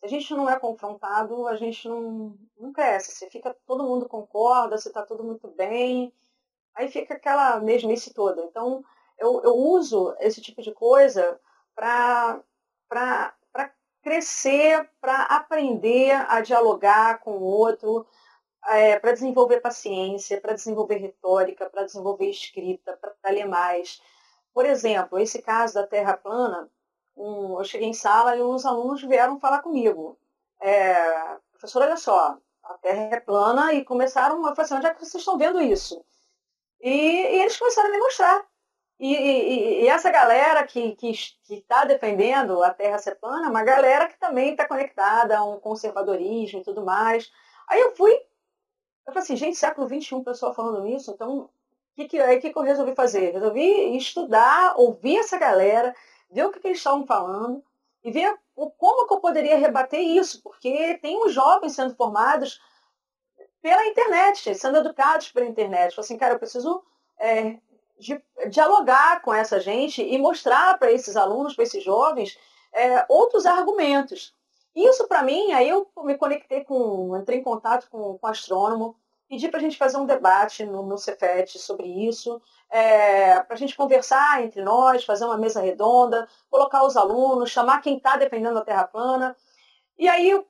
[0.00, 3.12] Se a gente não é confrontado, a gente não, não cresce.
[3.12, 6.12] Você fica, todo mundo concorda, você está tudo muito bem,
[6.74, 8.42] aí fica aquela mesmice toda.
[8.44, 8.82] Então,
[9.18, 11.38] eu, eu uso esse tipo de coisa
[11.74, 12.42] para
[14.02, 18.06] crescer, para aprender a dialogar com o outro,
[18.68, 24.00] é, para desenvolver paciência, para desenvolver retórica, para desenvolver escrita, para ler mais.
[24.54, 26.70] Por exemplo, esse caso da Terra plana,
[27.20, 30.18] um, eu cheguei em sala e uns alunos vieram falar comigo.
[30.60, 34.94] É, professor, olha só, a Terra é plana e começaram a falar assim, onde é
[34.94, 36.04] que vocês estão vendo isso?
[36.80, 38.46] E, e eles começaram a me mostrar.
[38.98, 40.96] E, e, e, essa galera que
[41.48, 46.60] está defendendo a Terra ser plana, uma galera que também está conectada a um conservadorismo
[46.60, 47.30] e tudo mais.
[47.68, 48.12] Aí eu fui
[49.10, 51.50] eu falei assim, gente, século XXI, pessoal falando nisso, então, o
[51.96, 53.32] que, que, que, que eu resolvi fazer?
[53.32, 55.94] Resolvi estudar, ouvir essa galera,
[56.30, 57.62] ver o que, que eles estavam falando
[58.02, 62.60] e ver o, como que eu poderia rebater isso, porque tem uns jovens sendo formados
[63.60, 65.98] pela internet, sendo educados pela internet.
[65.98, 66.82] Assim, cara, eu preciso
[67.18, 67.58] é,
[67.98, 72.38] de, dialogar com essa gente e mostrar para esses alunos, para esses jovens,
[72.72, 74.34] é, outros argumentos.
[74.74, 78.96] Isso, para mim, aí eu me conectei com, entrei em contato com, com o astrônomo,
[79.30, 83.56] pedi para a gente fazer um debate no, no Cefet sobre isso, é, para a
[83.56, 88.58] gente conversar entre nós, fazer uma mesa redonda, colocar os alunos, chamar quem está defendendo
[88.58, 89.36] a Terra plana.
[89.96, 90.44] E aí,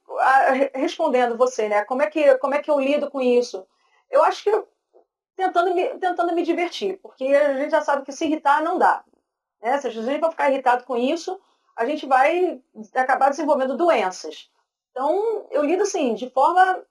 [0.75, 3.67] respondendo você, né, como é, que, como é que eu lido com isso?
[4.11, 4.65] Eu acho que
[5.37, 9.05] tentando me, tentando me divertir, porque a gente já sabe que se irritar não dá.
[9.61, 9.77] Né?
[9.79, 11.39] Se a gente vai ficar irritado com isso,
[11.77, 12.63] a gente vai
[12.95, 14.51] acabar desenvolvendo doenças.
[14.91, 16.83] Então, eu lido assim, de forma,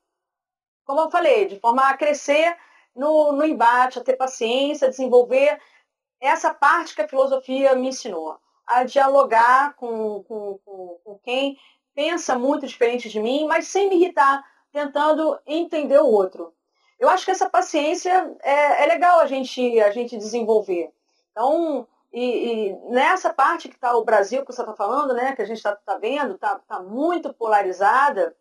[0.90, 2.58] como eu falei, de forma a crescer
[2.96, 5.62] no, no embate, a ter paciência, a desenvolver
[6.20, 11.60] essa parte que a filosofia me ensinou, a dialogar com, com, com, com quem
[11.94, 16.56] pensa muito diferente de mim, mas sem me irritar, tentando entender o outro.
[16.98, 20.92] Eu acho que essa paciência é, é legal a gente, a gente desenvolver.
[21.32, 22.24] Então, e,
[22.72, 25.58] e, nessa parte que está o Brasil, que você está falando, né, que a gente
[25.58, 28.36] está tá vendo, está tá muito polarizada,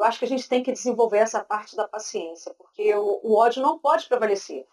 [0.00, 3.36] eu acho que a gente tem que desenvolver essa parte da paciência, porque o, o
[3.36, 4.66] ódio não pode prevalecer.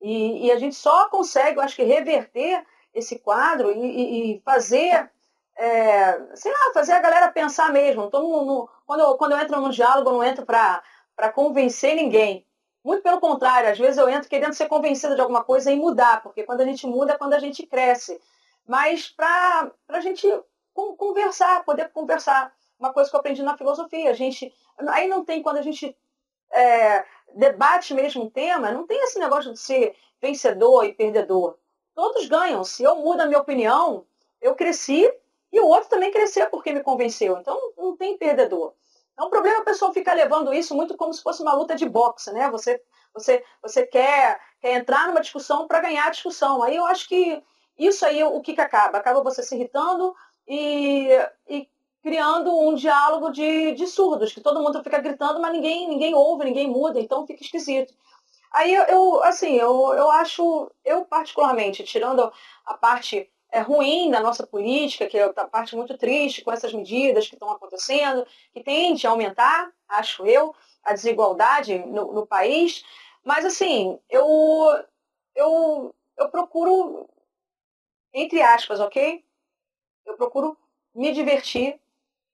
[0.00, 2.64] E, e, a gente só consegue, eu acho que, reverter
[2.94, 5.10] esse quadro e, e fazer,
[5.56, 8.04] é, sei lá, fazer a galera pensar mesmo.
[8.04, 11.96] Então, no, no, quando, eu, quando eu entro no diálogo, eu não entro para convencer
[11.96, 12.46] ninguém.
[12.84, 16.22] Muito pelo contrário, às vezes eu entro querendo ser convencida de alguma coisa e mudar,
[16.22, 18.20] porque quando a gente muda é quando a gente cresce.
[18.64, 20.28] Mas para a gente
[20.72, 22.52] conversar, poder conversar.
[22.78, 24.52] Uma coisa que eu aprendi na filosofia, a gente.
[24.88, 25.96] Aí não tem quando a gente
[26.52, 31.58] é, debate mesmo o tema, não tem esse negócio de ser vencedor e perdedor.
[31.94, 32.62] Todos ganham.
[32.64, 34.06] Se eu mudo a minha opinião,
[34.40, 35.12] eu cresci
[35.52, 37.38] e o outro também cresceu porque me convenceu.
[37.38, 38.74] Então não tem perdedor.
[39.18, 41.88] É um problema a pessoa ficar levando isso muito como se fosse uma luta de
[41.88, 42.48] boxe, né?
[42.50, 42.80] Você,
[43.12, 46.62] você, você quer, quer entrar numa discussão para ganhar a discussão.
[46.62, 47.42] Aí eu acho que
[47.76, 48.98] isso aí o que, que acaba?
[48.98, 50.14] Acaba você se irritando
[50.46, 51.08] e,
[51.48, 51.68] e
[52.02, 56.44] criando um diálogo de, de surdos, que todo mundo fica gritando, mas ninguém, ninguém ouve,
[56.44, 57.94] ninguém muda, então fica esquisito.
[58.52, 62.32] Aí eu, assim, eu, eu acho, eu particularmente, tirando
[62.64, 66.72] a parte é, ruim da nossa política, que é a parte muito triste com essas
[66.72, 72.84] medidas que estão acontecendo, que tende a aumentar, acho eu, a desigualdade no, no país.
[73.22, 74.26] Mas, assim, eu,
[75.34, 77.08] eu, eu procuro,
[78.12, 79.24] entre aspas, ok?
[80.06, 80.56] Eu procuro
[80.94, 81.78] me divertir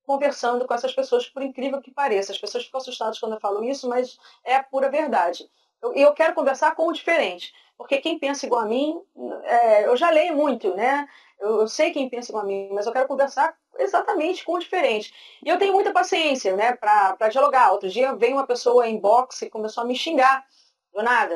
[0.07, 2.33] conversando com essas pessoas, por incrível que pareça.
[2.33, 5.45] As pessoas ficam assustadas quando eu falo isso, mas é a pura verdade.
[5.45, 9.01] E eu, eu, quero conversar com o diferente, porque quem pensa igual a mim,
[9.45, 11.09] é, eu já leio muito, né?
[11.39, 14.59] Eu, eu, sei quem pensa igual a mim, mas eu quero conversar exatamente com o
[14.59, 15.13] diferente.
[15.45, 17.73] E eu tenho muita paciência, né, para dialogar.
[17.73, 20.45] Outro dia veio uma pessoa em boxe e começou a me xingar,
[20.93, 21.35] do nada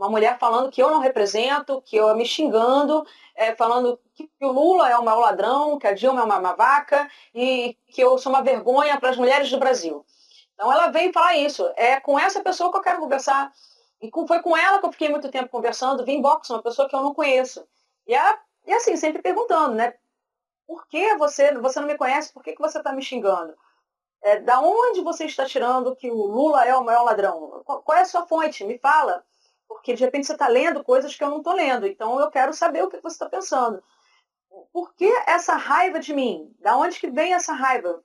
[0.00, 4.50] uma mulher falando que eu não represento, que eu me xingando, é, falando que o
[4.50, 8.16] Lula é o maior ladrão, que a Dilma é uma, uma vaca e que eu
[8.16, 10.04] sou uma vergonha para as mulheres do Brasil.
[10.54, 11.70] Então ela veio falar isso.
[11.76, 13.52] É com essa pessoa que eu quero conversar.
[14.00, 16.88] E com, foi com ela que eu fiquei muito tempo conversando, vim box, uma pessoa
[16.88, 17.66] que eu não conheço.
[18.06, 19.92] E, a, e assim, sempre perguntando, né?
[20.66, 22.32] Por que você, você não me conhece?
[22.32, 23.54] Por que, que você está me xingando?
[24.22, 27.62] É, da onde você está tirando que o Lula é o maior ladrão?
[27.66, 28.64] Qual é a sua fonte?
[28.64, 29.22] Me fala.
[29.70, 31.86] Porque de repente você está lendo coisas que eu não estou lendo.
[31.86, 33.80] Então eu quero saber o que você está pensando.
[34.72, 36.52] Por que essa raiva de mim?
[36.58, 38.02] Da onde que vem essa raiva?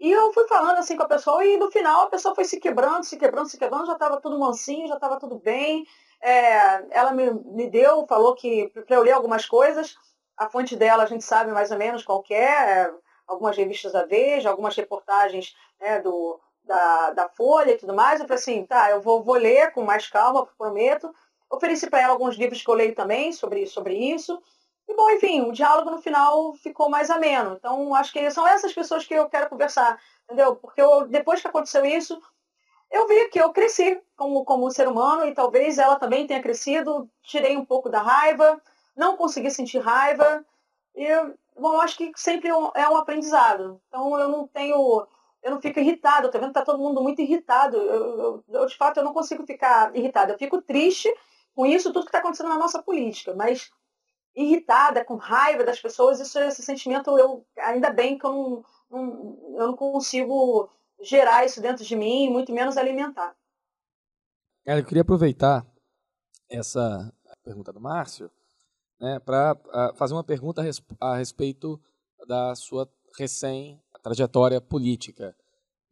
[0.00, 2.58] E eu fui falando assim com a pessoa e no final a pessoa foi se
[2.58, 5.86] quebrando, se quebrando, se quebrando, já estava tudo mansinho, já estava tudo bem.
[6.20, 9.96] É, ela me, me deu, falou que para eu ler algumas coisas,
[10.36, 14.04] a fonte dela a gente sabe mais ou menos qual é, é algumas revistas da
[14.04, 18.20] Veja, algumas reportagens né, do, da, da Folha e tudo mais.
[18.20, 21.14] Eu falei assim, tá, eu vou, vou ler com mais calma, prometo.
[21.50, 24.40] Ofereci para ela alguns livros que eu leio também sobre, sobre isso.
[24.88, 27.54] E, bom, enfim, o diálogo no final ficou mais ameno.
[27.54, 30.56] Então, acho que são essas pessoas que eu quero conversar, entendeu?
[30.56, 32.20] Porque eu, depois que aconteceu isso,
[32.90, 37.08] eu vi que eu cresci como, como ser humano e talvez ela também tenha crescido.
[37.22, 38.60] Tirei um pouco da raiva,
[38.96, 40.44] não consegui sentir raiva.
[40.94, 41.06] E,
[41.56, 43.80] bom, acho que sempre é um é aprendizado.
[43.88, 45.06] Então, eu não tenho
[45.44, 47.76] eu não fico irritado, tô vendo que tá todo mundo muito irritado.
[47.76, 50.32] Eu, eu, eu, de fato, eu não consigo ficar irritada.
[50.32, 51.14] Eu fico triste
[51.54, 53.70] com isso, tudo que está acontecendo na nossa política, mas
[54.34, 59.56] irritada, com raiva das pessoas, isso, esse sentimento, eu ainda bem que eu não, não,
[59.58, 60.68] eu não consigo
[61.02, 63.36] gerar isso dentro de mim, muito menos alimentar.
[64.64, 65.64] eu queria aproveitar
[66.48, 67.12] essa
[67.44, 68.30] pergunta do Márcio
[68.98, 69.54] né, para
[69.94, 70.62] fazer uma pergunta
[70.98, 71.78] a respeito
[72.26, 75.34] da sua recém trajetória política.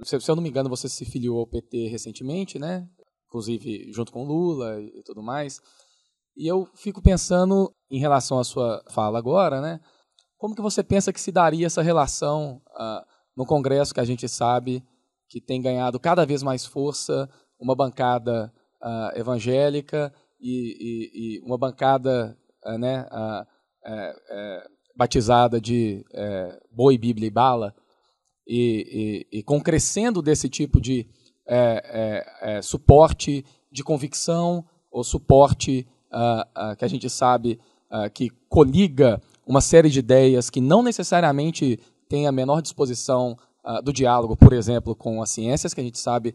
[0.04, 2.86] Se, eu não me engano, você se filiou ao PT recentemente, né?
[3.26, 5.60] Inclusive junto com Lula e, tudo mais.
[6.36, 9.80] E eu fico pensando em relação à sua fala agora, né?
[10.36, 13.02] Como que você pensa que se daria essa relação uh,
[13.34, 14.84] no Congresso que a gente sabe
[15.28, 21.56] que tem ganhado cada vez mais força, uma bancada uh, evangélica e, e, e, uma
[21.56, 23.06] bancada uh, né,
[24.94, 26.04] batizada de
[26.70, 27.74] boi, bíblia e bala,
[28.46, 31.06] e, e, e com crescendo desse tipo de
[31.46, 37.58] é, é, é, suporte de convicção ou suporte uh, uh, que a gente sabe
[37.90, 43.36] uh, que coliga uma série de ideias que não necessariamente tem a menor disposição
[43.84, 46.34] do diálogo, por exemplo, com as ciências, que a gente sabe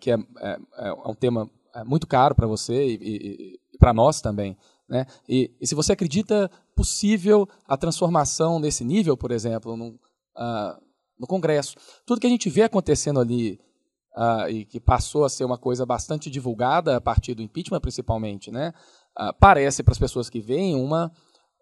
[0.00, 1.48] que é, é, é, um tema
[1.84, 4.56] muito caro para você e, e, e para nós também.
[4.88, 5.06] Né?
[5.28, 9.98] E, e, se você acredita possível a transformação nesse nível, por exemplo, num,
[10.36, 10.80] uh,
[11.18, 11.76] no Congresso.
[12.06, 13.60] Tudo que a gente vê acontecendo ali
[14.16, 18.50] uh, e que passou a ser uma coisa bastante divulgada a partir do impeachment, principalmente,
[18.50, 18.72] né,
[19.18, 21.12] uh, parece para as pessoas que veem uma,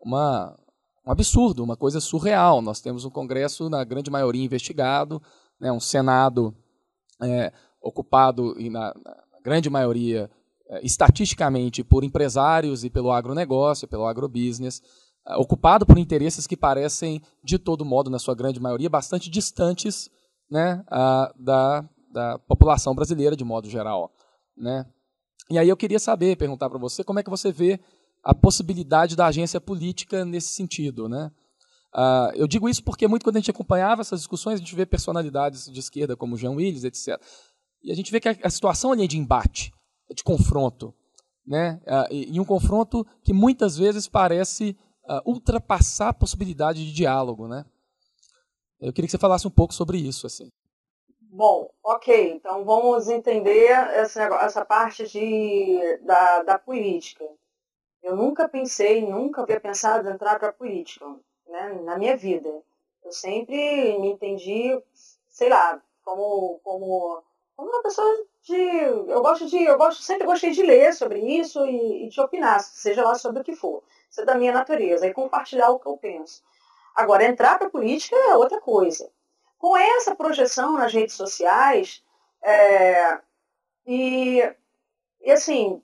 [0.02, 0.58] uma,
[1.06, 2.62] um absurdo, uma coisa surreal.
[2.62, 5.22] Nós temos um Congresso, na grande maioria, investigado,
[5.60, 6.54] né, um Senado
[7.22, 10.30] é, ocupado, e na, na grande maioria,
[10.68, 14.82] é, estatisticamente, por empresários e pelo agronegócio, pelo agrobusiness.
[15.24, 20.10] Ah, ocupado por interesses que parecem, de todo modo, na sua grande maioria, bastante distantes
[20.50, 20.84] né,
[21.38, 24.12] da, da população brasileira, de modo geral.
[24.56, 24.84] Né?
[25.50, 27.80] E aí eu queria saber, perguntar para você, como é que você vê
[28.22, 31.30] a possibilidade da agência política nesse sentido, né?
[31.94, 34.86] Uh, eu digo isso porque muito quando a gente acompanhava essas discussões, a gente vê
[34.86, 37.20] personalidades de esquerda como Jean Willis, etc.
[37.82, 39.72] E a gente vê que a, a situação ali é de embate,
[40.10, 40.94] é de confronto,
[41.46, 41.80] né?
[41.86, 44.76] Uh, e, e, um confronto que muitas vezes parece
[45.12, 47.64] uh, ultrapassar a possibilidade de diálogo, né?
[48.80, 50.50] Eu queria que você falasse um pouco sobre isso, assim.
[51.20, 52.32] Bom, ok.
[52.32, 57.24] Então vamos entender essa, essa parte de, da, da política.
[58.02, 61.06] Eu nunca pensei, nunca havia pensado em entrar para a política,
[61.48, 62.48] né, na minha vida.
[63.04, 64.76] Eu sempre me entendi,
[65.28, 67.22] sei lá, como, como,
[67.56, 68.54] como uma pessoa de.
[68.54, 69.62] Eu gosto de.
[69.62, 73.40] Eu gosto, sempre gostei de ler sobre isso e, e de opinar, seja lá sobre
[73.40, 73.82] o que for.
[74.10, 76.42] Isso é da minha natureza, e compartilhar o que eu penso.
[76.94, 79.10] Agora, entrar para a política é outra coisa.
[79.58, 82.04] Com essa projeção nas redes sociais,
[82.42, 83.20] é,
[83.86, 84.54] e,
[85.20, 85.82] e assim,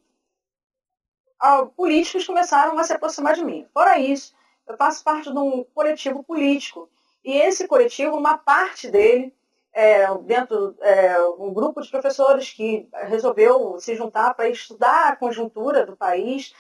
[1.77, 3.67] políticos começaram a se aproximar de mim.
[3.73, 4.35] Fora isso,
[4.67, 6.91] eu faço parte de um coletivo político.
[7.25, 9.35] E esse coletivo, uma parte dele,
[9.73, 15.87] é, dentro é, um grupo de professores que resolveu se juntar para estudar a conjuntura
[15.87, 16.55] do país.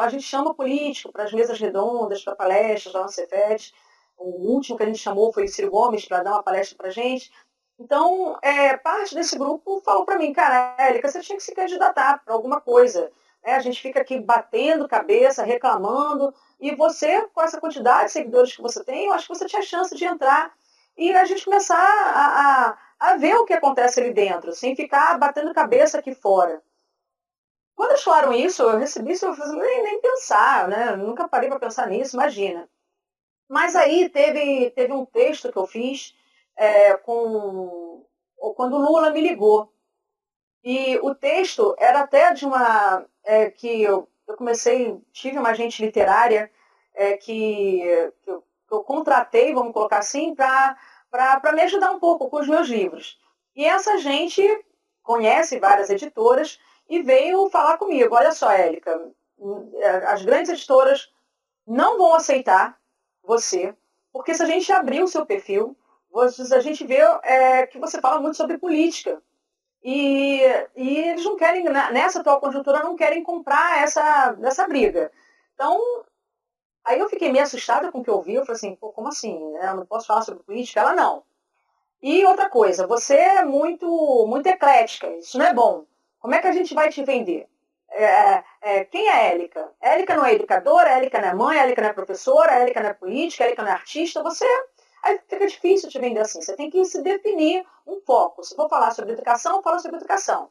[0.00, 3.72] A gente chama político para as mesas redondas, para palestras lá no Cefet.
[4.16, 6.88] O último que a gente chamou foi o Ciro Gomes para dar uma palestra para
[6.88, 7.30] a gente.
[7.78, 12.22] Então, é, parte desse grupo falou para mim, cara, Érica, você tinha que se candidatar
[12.24, 13.10] para alguma coisa.
[13.44, 18.54] É, a gente fica aqui batendo cabeça, reclamando, e você, com essa quantidade de seguidores
[18.54, 20.52] que você tem, eu acho que você tinha chance de entrar
[20.96, 25.18] e a gente começar a, a, a ver o que acontece ali dentro, sem ficar
[25.18, 26.62] batendo cabeça aqui fora.
[27.74, 30.90] Quando eles falaram isso, eu recebi isso, eu falei, nem, nem pensar, né?
[30.90, 32.68] Eu nunca parei para pensar nisso, imagina.
[33.48, 36.14] Mas aí teve, teve um texto que eu fiz
[36.56, 38.04] é, com
[38.54, 39.72] quando o Lula me ligou.
[40.64, 45.84] E o texto era até de uma é, que eu, eu, comecei, tive uma agente
[45.84, 46.50] literária
[46.94, 47.80] é, que,
[48.22, 50.76] que, eu, que, eu, contratei, vamos colocar assim, para
[51.52, 53.18] me ajudar um pouco com os meus livros.
[53.54, 54.42] E essa gente
[55.02, 56.58] conhece várias editoras
[56.88, 59.10] e veio falar comigo, olha só, Érica,
[60.08, 61.12] as grandes editoras
[61.66, 62.78] não vão aceitar
[63.22, 63.74] você,
[64.12, 65.76] porque se a gente abrir o seu perfil,
[66.14, 69.22] a gente vê é, que você fala muito sobre política.
[69.82, 70.42] E,
[70.76, 75.10] e eles não querem, nessa atual conjuntura, não querem comprar essa, essa briga.
[75.54, 76.04] Então,
[76.84, 78.34] aí eu fiquei meio assustada com o que eu ouvi.
[78.34, 79.38] Eu falei assim, Pô, como assim?
[79.52, 79.68] Né?
[79.68, 80.80] Eu não posso falar sobre política?
[80.80, 81.22] Ela não.
[82.02, 85.84] E outra coisa, você é muito, muito eclética, isso não é bom.
[86.18, 87.48] Como é que a gente vai te vender?
[87.90, 89.70] É, é, quem é Élica?
[89.80, 92.94] Élica não é educadora, Élica não é mãe, Élica não é professora, Élica não é
[92.94, 94.22] política, Élica não é artista.
[94.22, 94.46] Você
[95.02, 96.40] Aí fica difícil te vender assim.
[96.40, 98.44] Você tem que se definir um foco.
[98.44, 100.48] Se for falar sobre educação, fala sobre educação.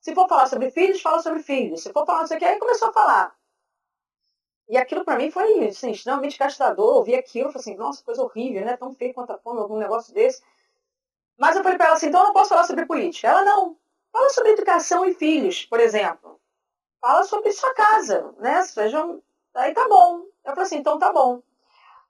[0.00, 1.82] Se for falar sobre filhos, fala sobre filhos.
[1.82, 3.34] Se for falar isso aqui, aí começou a falar.
[4.70, 6.90] E aquilo para mim foi assim, extremamente gastador.
[6.90, 8.76] Eu ouvi aquilo, falei assim, nossa, coisa horrível, né?
[8.76, 10.40] Tão feio quanto a fome, algum negócio desse.
[11.36, 13.26] Mas eu falei para ela assim, então eu não posso falar sobre política.
[13.26, 13.76] Ela não.
[14.12, 16.40] Fala sobre educação e filhos, por exemplo.
[17.00, 18.62] Fala sobre sua casa, né?
[18.62, 19.20] Sejam.
[19.54, 20.20] Aí tá bom.
[20.44, 21.42] Eu falei assim, então tá bom.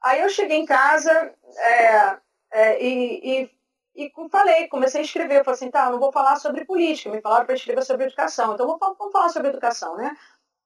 [0.03, 2.19] Aí eu cheguei em casa é,
[2.53, 3.49] é, e,
[3.97, 5.39] e, e, falei, comecei a escrever.
[5.39, 8.05] Eu falei assim, tá, eu não vou falar sobre política, me falaram para escrever sobre
[8.05, 8.53] educação.
[8.53, 10.15] Então vamos, vamos falar sobre educação, né?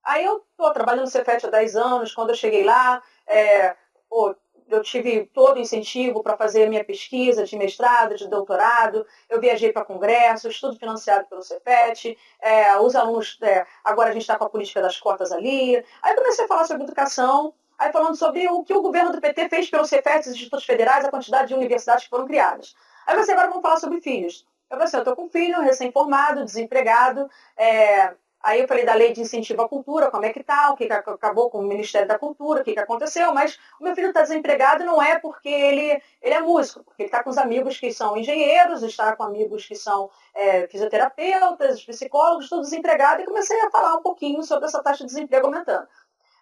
[0.05, 3.74] Aí eu estou trabalhando no Cefet há 10 anos, quando eu cheguei lá, é,
[4.09, 4.34] pô,
[4.68, 9.40] eu tive todo o incentivo para fazer a minha pesquisa de mestrado, de doutorado, eu
[9.40, 14.36] viajei para congressos, tudo financiado pelo Cefet, é, os alunos, é, agora a gente está
[14.36, 15.82] com a política das cotas ali.
[16.02, 19.48] Aí comecei a falar sobre educação, Aí falando sobre o que o governo do PT
[19.48, 22.74] fez pelos CEFETs, institutos federais, a quantidade de universidades que foram criadas.
[23.07, 24.46] Aí você agora vamos falar sobre filhos.
[24.70, 27.28] Eu falei assim, eu estou com filho recém-formado, desempregado.
[27.57, 28.14] É...
[28.45, 30.86] Aí eu falei da lei de incentivo à cultura, como é que tá, o que,
[30.86, 34.09] que acabou com o Ministério da Cultura, o que, que aconteceu, mas o meu filho
[34.09, 37.80] está desempregado não é porque ele, ele é músico, porque ele está com os amigos
[37.80, 43.59] que são engenheiros, está com amigos que são é, fisioterapeutas, psicólogos, tudo desempregado, e comecei
[43.62, 45.88] a falar um pouquinho sobre essa taxa de desemprego aumentando.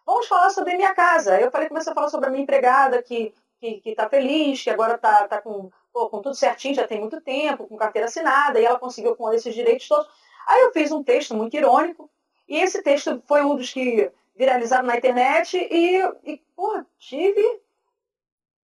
[0.04, 1.40] Vamos falar sobre minha casa.
[1.40, 4.96] Eu falei, comecei a falar sobre a minha empregada que que está feliz, que agora
[4.96, 8.76] está tá com, com tudo certinho, já tem muito tempo, com carteira assinada, e ela
[8.78, 10.08] conseguiu com esses direitos todos.
[10.46, 12.10] Aí eu fiz um texto muito irônico,
[12.48, 17.60] e esse texto foi um dos que viralizaram na internet, e, e porra, tive,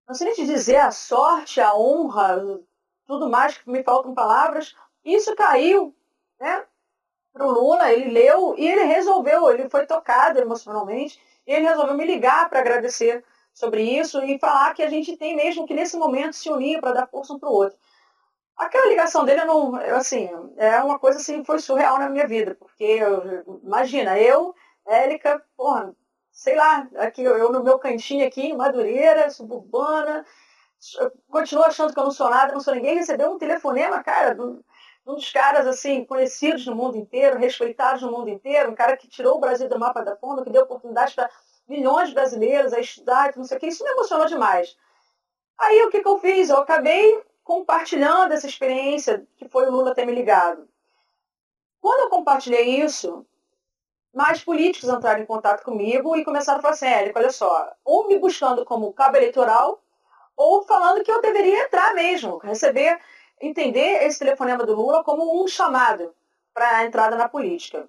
[0.07, 2.59] não sei nem te dizer, a sorte, a honra,
[3.05, 5.95] tudo mais, que me faltam palavras, isso caiu,
[6.39, 6.65] né?
[7.31, 11.95] Para o Lula, ele leu e ele resolveu, ele foi tocado emocionalmente e ele resolveu
[11.95, 13.23] me ligar para agradecer
[13.53, 16.91] sobre isso e falar que a gente tem mesmo que nesse momento se unir para
[16.91, 17.77] dar força um para o outro.
[18.57, 22.83] Aquela ligação dele, não, assim, é uma coisa assim, foi surreal na minha vida, porque
[22.83, 24.55] eu, imagina, eu,
[24.87, 25.93] Érica, porra,
[26.31, 30.25] sei lá, aqui eu no meu cantinho aqui, em Madureira, suburbana,
[31.29, 34.63] continuo achando que eu não sou nada, não sou ninguém, recebeu um telefonema, cara, um
[35.15, 39.37] dos caras assim conhecidos no mundo inteiro, respeitados no mundo inteiro, um cara que tirou
[39.37, 41.29] o Brasil do mapa da fome, que deu oportunidade para
[41.67, 44.75] milhões de brasileiros a estudar, não sei o que, isso me emocionou demais.
[45.59, 46.49] Aí o que, que eu fiz?
[46.49, 50.67] Eu acabei compartilhando essa experiência que foi o Lula ter me ligado.
[51.79, 53.25] Quando eu compartilhei isso,
[54.13, 58.05] mais políticos entraram em contato comigo e começaram a falar assim, Érico, olha só, ou
[58.05, 59.81] me buscando como cabo eleitoral,
[60.35, 62.99] ou falando que eu deveria entrar mesmo, receber,
[63.39, 66.13] entender esse telefonema do Lula como um chamado
[66.53, 67.87] para a entrada na política.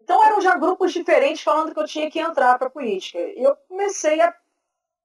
[0.00, 3.18] Então eram já grupos diferentes falando que eu tinha que entrar para a política.
[3.18, 4.32] E eu comecei a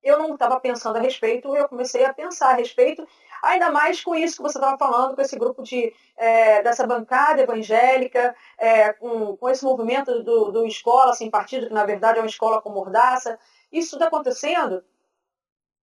[0.04, 3.08] eu não estava pensando a respeito, eu comecei a pensar a respeito,
[3.44, 7.42] ainda mais com isso que você estava falando, com esse grupo de, é, dessa bancada
[7.42, 12.22] evangélica, é, com, com esse movimento do, do escola sem partido, que na verdade é
[12.22, 13.38] uma escola com mordaça.
[13.72, 14.84] Isso tudo acontecendo,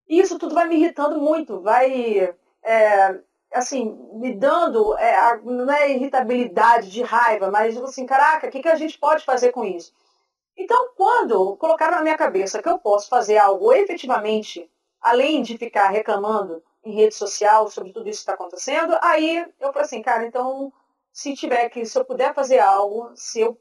[0.08, 3.20] e isso tudo vai me irritando muito, vai, é,
[3.52, 8.68] assim, me dando, é, não é irritabilidade, de raiva, mas assim, caraca, o que, que
[8.68, 9.92] a gente pode fazer com isso?
[10.56, 15.88] Então, quando colocaram na minha cabeça que eu posso fazer algo efetivamente, além de ficar
[15.88, 20.24] reclamando em rede social sobre tudo isso que está acontecendo, aí eu falei assim, cara,
[20.24, 20.72] então,
[21.12, 23.58] se tiver que, se eu puder fazer algo, se eu,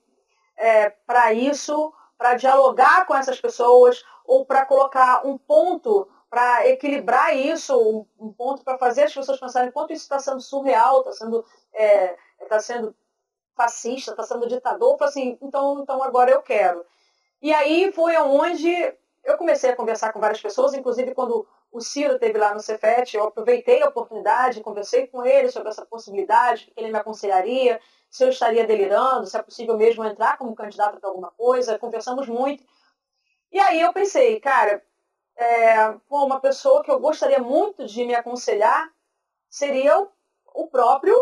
[0.55, 7.35] é, para isso, para dialogar com essas pessoas, ou para colocar um ponto para equilibrar
[7.35, 11.11] isso, um, um ponto para fazer as pessoas pensarem quanto isso está sendo surreal, está
[11.11, 12.17] sendo, é,
[12.49, 12.95] tá sendo
[13.55, 16.85] fascista, está sendo ditador, falei assim, então, então agora eu quero.
[17.41, 18.93] E aí foi onde
[19.23, 23.15] eu comecei a conversar com várias pessoas, inclusive quando o Ciro teve lá no Cefet,
[23.15, 28.23] eu aproveitei a oportunidade, conversei com ele sobre essa possibilidade, que ele me aconselharia, se
[28.23, 32.63] eu estaria delirando, se é possível mesmo entrar como candidato para alguma coisa, conversamos muito.
[33.51, 34.81] E aí eu pensei, cara,
[35.35, 38.89] é, uma pessoa que eu gostaria muito de me aconselhar
[39.49, 40.07] seria
[40.53, 41.15] o próprio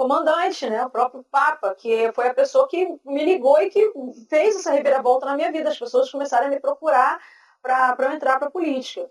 [0.00, 3.92] comandante, né, o próprio Papa, que foi a pessoa que me ligou e que
[4.30, 5.68] fez essa reviravolta na minha vida.
[5.68, 7.20] As pessoas começaram a me procurar
[7.60, 9.10] para eu entrar para a política.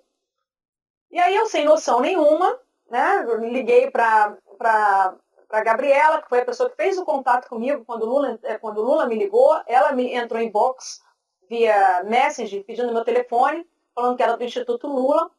[1.11, 2.59] E aí eu, sem noção nenhuma,
[2.89, 8.01] né, liguei para a Gabriela, que foi a pessoa que fez o contato comigo quando
[8.01, 9.61] o Lula, é, quando Lula me ligou.
[9.67, 11.03] Ela me entrou em box
[11.47, 13.63] via message, pedindo meu telefone,
[13.93, 15.29] falando que era do Instituto Lula.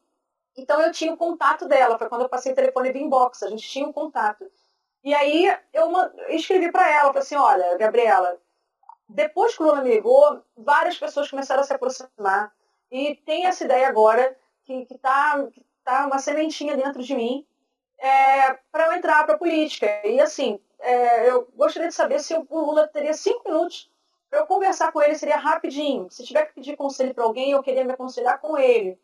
[0.55, 3.49] Então eu tinha o contato dela, foi quando eu passei o telefone via inbox, a
[3.49, 4.49] gente tinha um contato.
[5.03, 5.91] E aí eu
[6.29, 8.37] escrevi para ela, falei assim, olha, Gabriela,
[9.09, 12.53] depois que o Lula me ligou, várias pessoas começaram a se aproximar
[12.91, 17.45] e tem essa ideia agora que está que tá uma sementinha dentro de mim
[17.97, 19.87] é, para eu entrar para a política.
[20.05, 23.89] E assim, é, eu gostaria de saber se o Lula teria cinco minutos
[24.29, 26.09] para eu conversar com ele, seria rapidinho.
[26.09, 28.99] Se tiver que pedir conselho para alguém, eu queria me aconselhar com ele.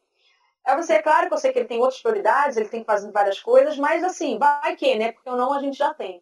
[0.68, 2.86] Aí você, é claro que eu sei que ele tem outras prioridades, ele tem que
[2.86, 5.13] fazer várias coisas, mas assim, vai que, né?
[5.13, 6.22] Porque ou não a gente já tem.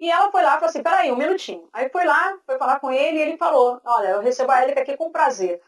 [0.00, 1.68] E ela foi lá e falou assim, peraí, um minutinho.
[1.72, 4.80] Aí foi lá, foi falar com ele e ele falou, olha, eu recebo a Érica
[4.80, 5.62] aqui com prazer.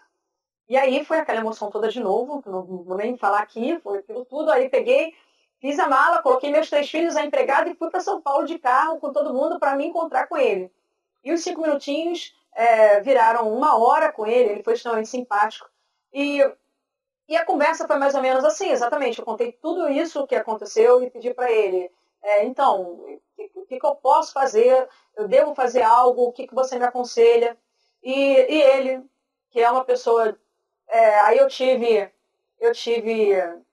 [0.69, 4.25] E aí foi aquela emoção toda de novo, não vou nem falar aqui, foi aquilo
[4.25, 4.51] tudo.
[4.51, 5.15] Aí peguei,
[5.61, 8.59] fiz a mala, coloquei meus três filhos, a empregada e fui para São Paulo de
[8.59, 10.69] carro com todo mundo para me encontrar com ele.
[11.23, 15.71] E os cinco minutinhos é, viraram uma hora com ele, ele foi extremamente simpático.
[16.13, 16.43] E
[17.31, 19.19] e a conversa foi mais ou menos assim, exatamente.
[19.19, 21.91] Eu contei tudo isso que aconteceu e pedi para ele,
[22.23, 22.83] é, então,
[23.55, 24.89] o que, que, eu posso fazer?
[25.17, 26.25] Eu devo fazer algo?
[26.25, 27.57] O que, que você me aconselha?
[28.03, 29.05] E, e ele,
[29.51, 30.39] que é uma pessoa,
[30.89, 32.11] é, aí eu tive,
[32.59, 33.31] eu tive,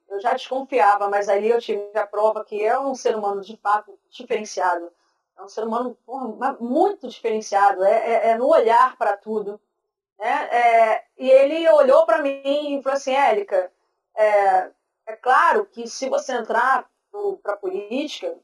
[0.10, 3.58] eu já desconfiava, mas ali eu tive a prova que é um ser humano de
[3.58, 4.92] fato diferenciado.
[5.38, 9.60] É um ser humano porra, muito diferenciado, é, é, é no olhar para tudo.
[10.18, 10.48] Né?
[10.52, 12.42] É, e ele olhou para mim
[12.78, 13.72] e falou assim, Érica,
[14.16, 14.72] é,
[15.08, 16.90] é claro que se você entrar
[17.44, 18.36] para a política,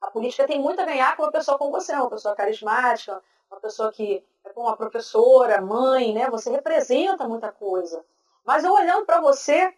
[0.00, 3.60] a política tem muito a ganhar com uma pessoa como você, uma pessoa carismática, uma
[3.60, 6.30] pessoa que é uma professora, mãe, né?
[6.30, 8.04] Você representa muita coisa.
[8.44, 9.74] Mas eu olhando para você,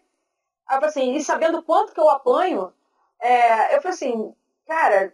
[0.67, 2.71] assim, e sabendo quanto que eu apanho,
[3.19, 4.35] é, eu falei assim,
[4.67, 5.13] cara,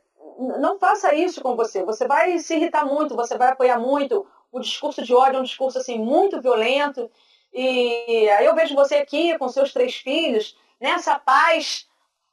[0.59, 1.83] não faça isso com você.
[1.83, 5.43] Você vai se irritar muito, você vai apoiar muito, o discurso de ódio é um
[5.43, 7.11] discurso assim muito violento.
[7.53, 11.87] E aí eu vejo você aqui com seus três filhos, nessa paz.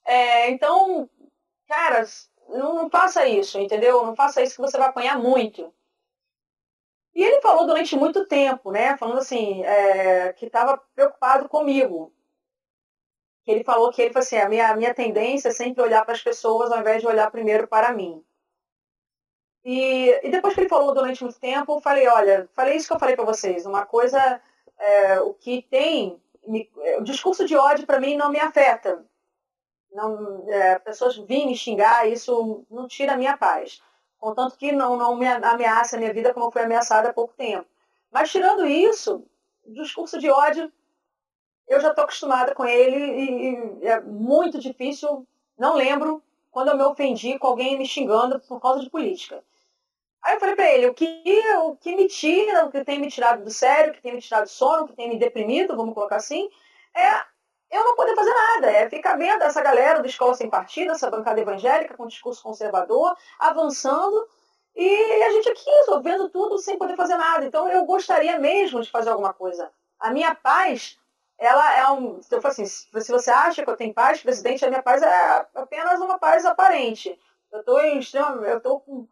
[0.05, 1.11] É, então,
[1.67, 2.07] cara,
[2.49, 4.07] não, não, faça isso, entendeu?
[4.07, 5.73] Não faça isso que você vai apanhar muito.
[7.15, 8.97] E ele falou durante muito tempo, né?
[8.97, 12.13] Falando assim, é, que estava preocupado comigo.
[13.45, 16.15] Ele falou que ele falou assim, a minha, a minha tendência é sempre olhar para
[16.15, 18.25] as pessoas ao invés de olhar primeiro para mim.
[19.65, 22.95] E, e depois que ele falou durante muito tempo, eu falei, olha, falei isso que
[22.95, 23.65] eu falei para vocês.
[23.65, 24.41] Uma coisa,
[24.79, 29.05] é, o que tem, me, o discurso de ódio para mim não me afeta.
[29.93, 33.81] Não, é, pessoas virem me xingar, isso não tira a minha paz.
[34.19, 37.67] Contanto que não, não me ameaça a minha vida como foi ameaçada há pouco tempo.
[38.11, 39.25] Mas tirando isso,
[39.65, 40.73] o discurso de ódio,
[41.69, 45.27] eu já estou acostumada com ele e, e é muito difícil,
[45.59, 49.43] não lembro quando eu me ofendi com alguém me xingando por causa de política.
[50.23, 51.23] Aí eu falei para ele, o que,
[51.65, 54.21] o que me tira, o que tem me tirado do sério, o que tem me
[54.21, 56.49] tirado do sono, o que tem me deprimido, vamos colocar assim,
[56.95, 57.33] é
[57.73, 61.11] eu não poder fazer nada, é ficar vendo essa galera do Escola Sem Partido, essa
[61.11, 64.29] bancada evangélica com discurso conservador, avançando,
[64.77, 67.45] e a gente aqui resolvendo tudo sem poder fazer nada.
[67.47, 69.71] Então eu gostaria mesmo de fazer alguma coisa.
[69.99, 70.99] A minha paz
[71.39, 72.21] ela é um.
[72.31, 75.47] Eu for assim, se você acha que eu tenho paz, presidente, a minha paz é
[75.55, 77.19] apenas uma paz aparente.
[77.51, 79.09] Eu estou eu estou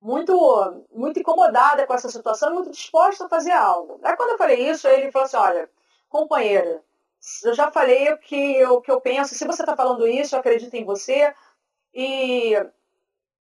[0.00, 4.00] muito, muito incomodada com essa situação, muito disposta a fazer algo.
[4.02, 5.70] Aí quando eu falei isso, ele falou assim, olha,
[6.08, 6.82] companheira,
[7.44, 10.40] eu já falei o que, o que eu penso, se você está falando isso, eu
[10.40, 11.32] acredito em você.
[11.94, 12.54] E,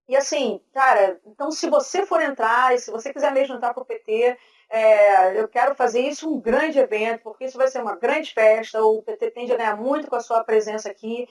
[0.08, 3.84] e assim, cara, então se você for entrar, e se você quiser mesmo entrar para
[3.84, 4.38] o PT,
[4.70, 8.84] é, eu quero fazer isso um grande evento, porque isso vai ser uma grande festa,
[8.84, 11.28] o PT tende a ganhar muito com a sua presença aqui.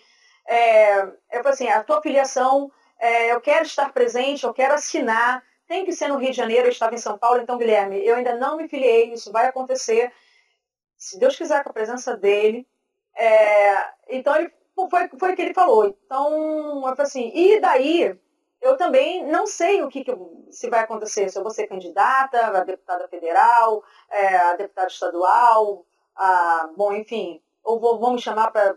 [0.46, 1.02] É,
[1.32, 5.92] eu assim, a tua filiação, é, eu quero estar presente, eu quero assinar, tem que
[5.92, 8.56] ser no Rio de Janeiro, eu estava em São Paulo, então, Guilherme, eu ainda não
[8.56, 10.12] me filiei, isso vai acontecer,
[10.96, 12.66] se Deus quiser, com a presença dele.
[13.14, 14.50] É, então, ele,
[14.90, 15.86] foi, foi o que ele falou.
[15.86, 18.18] Então, eu falei assim, e daí
[18.60, 20.12] eu também não sei o que, que,
[20.50, 25.86] se vai acontecer, se eu vou ser candidata a deputada federal, é, a deputada estadual,
[26.16, 28.76] a, bom, enfim, ou vou, vou me chamar para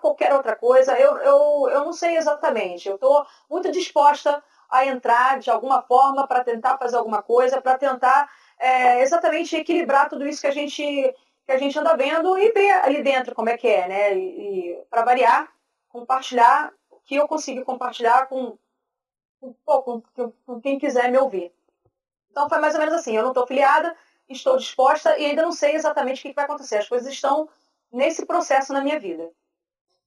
[0.00, 2.88] qualquer outra coisa, eu, eu, eu não sei exatamente.
[2.88, 7.76] Eu estou muito disposta a entrar de alguma forma para tentar fazer alguma coisa, para
[7.76, 12.52] tentar é, exatamente equilibrar tudo isso que a gente que a gente anda vendo e
[12.52, 14.14] ver ali dentro como é que é, né?
[14.16, 15.52] E, e para variar,
[15.88, 16.72] compartilhar
[17.04, 18.56] que eu consigo compartilhar com,
[19.40, 21.52] com, com, com quem quiser me ouvir.
[22.30, 23.94] Então foi mais ou menos assim, eu não estou filiada,
[24.28, 26.76] estou disposta e ainda não sei exatamente o que vai acontecer.
[26.76, 27.48] As coisas estão
[27.92, 29.30] nesse processo na minha vida.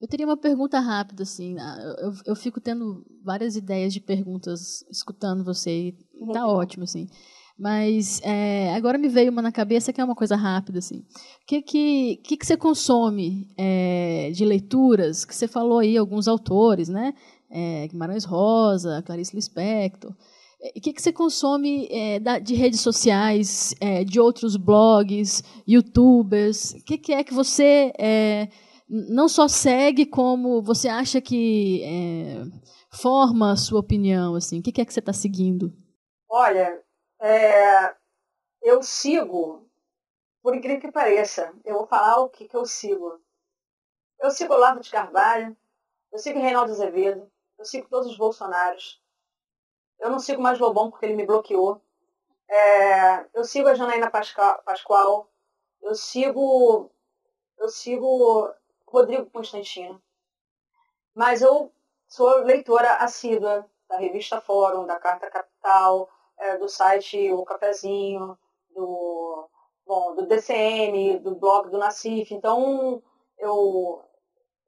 [0.05, 1.57] Eu teria uma pergunta rápida, assim.
[1.57, 6.31] Ah, eu, eu fico tendo várias ideias de perguntas escutando você e uhum.
[6.31, 7.07] tá ótimo, assim.
[7.57, 10.99] Mas é, agora me veio uma na cabeça que é uma coisa rápida, assim.
[11.41, 15.25] O que, que, que, que você consome é, de leituras?
[15.25, 17.15] Que você falou aí, alguns autores, né?
[17.49, 20.11] É, Guimarães Rosa, Clarice Lispector.
[20.11, 26.73] O que, que você consome é, de redes sociais, é, de outros blogs, youtubers?
[26.73, 28.49] O que, que é que você é,
[28.87, 32.43] não só segue, como você acha que é,
[32.95, 34.35] forma a sua opinião?
[34.35, 34.59] Assim?
[34.59, 35.73] O que, é que você está seguindo?
[36.29, 36.83] Olha,
[37.19, 37.95] é,
[38.61, 39.67] eu sigo,
[40.41, 43.19] por incrível que pareça, eu vou falar o que, que eu sigo.
[44.19, 45.55] Eu sigo o Lavo de Carvalho,
[46.11, 49.01] eu sigo Reinaldo Azevedo, eu sigo todos os Bolsonaros.
[49.99, 51.81] Eu não sigo mais Lobão porque ele me bloqueou.
[52.47, 55.31] É, eu sigo a Janaína Pascoal,
[55.81, 56.91] eu sigo
[57.57, 58.53] eu sigo
[58.95, 60.01] Rodrigo Constantino.
[61.13, 61.71] Mas eu
[62.07, 68.37] sou leitora assídua da revista Fórum, da Carta Capital, é, do site O Cafezinho,
[68.69, 69.49] do,
[69.85, 72.33] bom, do DCM, do blog do Nacif.
[72.33, 73.01] Então,
[73.37, 74.03] eu,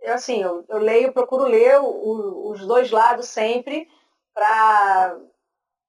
[0.02, 3.90] eu assim, eu, eu leio, procuro ler o, os dois lados sempre
[4.34, 5.18] para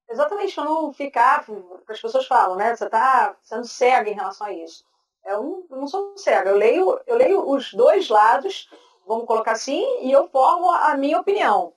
[0.09, 1.45] exatamente para não ficar,
[1.87, 2.75] as pessoas falam, né?
[2.75, 4.83] Você está sendo cega em relação a isso.
[5.25, 8.69] Eu não, eu não sou cega, eu leio, eu leio os dois lados,
[9.05, 11.73] vamos colocar assim, e eu formo a minha opinião.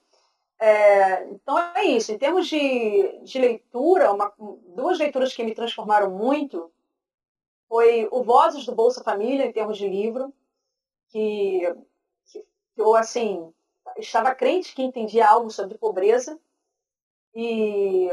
[0.59, 2.13] É, então é isso.
[2.13, 4.33] Em termos de, de leitura, uma,
[4.77, 6.71] duas leituras que me transformaram muito
[7.69, 10.33] foi o Vozes do Bolsa Família, em termos de livro,
[11.09, 11.61] que,
[12.31, 12.45] que
[12.77, 13.53] eu, assim,
[13.97, 16.39] estava crente que entendia algo sobre pobreza.
[17.35, 18.09] E,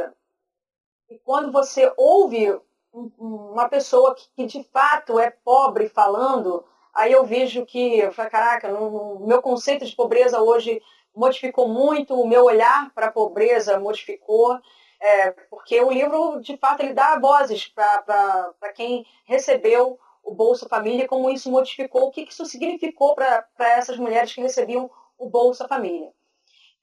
[1.09, 2.59] e quando você ouve
[2.91, 8.29] uma pessoa que, que, de fato é pobre falando, aí eu vejo que, eu falo,
[8.29, 10.81] caraca, no, meu conceito de pobreza hoje
[11.15, 14.59] modificou muito, o meu olhar para a pobreza modificou,
[15.01, 21.07] é, porque o livro, de fato, ele dá vozes para quem recebeu o Bolsa Família,
[21.07, 26.11] como isso modificou, o que isso significou para essas mulheres que recebiam o Bolsa Família,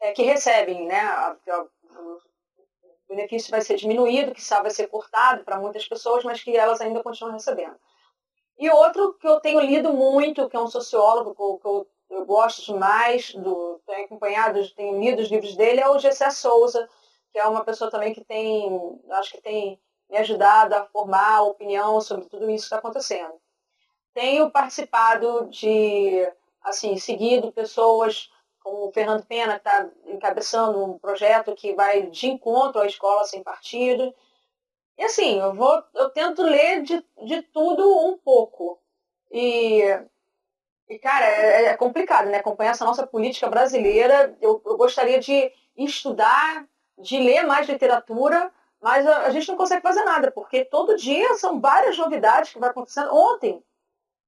[0.01, 1.67] é, que recebem, né, a, a,
[3.09, 7.03] benefício vai ser diminuído, que vai ser cortado para muitas pessoas, mas que elas ainda
[7.03, 7.77] continuam recebendo.
[8.59, 12.65] E outro que eu tenho lido muito, que é um sociólogo que eu eu gosto
[12.65, 16.89] demais, do, tenho acompanhado, tenho lido os livros dele, é o Gessé Souza,
[17.33, 22.01] que é uma pessoa também que tem, acho que tem me ajudado a formar opinião
[22.01, 23.35] sobre tudo isso que está acontecendo.
[24.15, 26.27] Tenho participado de,
[26.63, 28.31] assim, seguido pessoas
[28.67, 33.41] como o Fernando Pena, está encabeçando um projeto que vai de encontro à escola sem
[33.41, 34.13] partido.
[34.99, 38.81] E assim, eu vou, eu tento ler de, de tudo um pouco.
[39.31, 39.83] E
[40.89, 42.39] e, cara, é, é, complicado, né?
[42.39, 44.37] Acompanhar essa nossa política brasileira.
[44.41, 46.65] Eu, eu gostaria de estudar,
[46.99, 51.35] de ler mais literatura, mas a, a, gente não consegue fazer nada, porque todo dia
[51.35, 53.13] são várias novidades que vai acontecendo.
[53.13, 53.63] Ontem,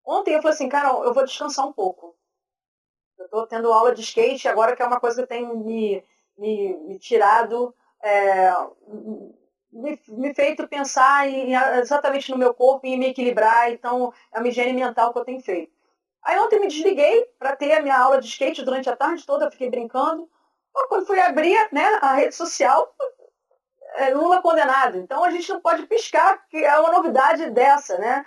[0.05, 2.18] ontem eu falei assim, cara, eu vou descansar um pouco.
[3.19, 6.05] Eu estou tendo aula de skate agora, que é uma coisa que tem me,
[6.37, 8.53] me, me tirado é,
[9.73, 13.71] me, me feito pensar em, exatamente no meu corpo e me equilibrar.
[13.71, 15.73] Então, é uma higiene mental que eu tenho feito.
[16.23, 19.51] Aí ontem me desliguei para ter a minha aula de skate durante a tarde toda,
[19.51, 20.29] fiquei brincando.
[20.89, 22.95] quando fui abrir né, a rede social,
[23.95, 24.99] é, Lula condenado.
[24.99, 28.27] Então a gente não pode piscar, que é uma novidade dessa, né?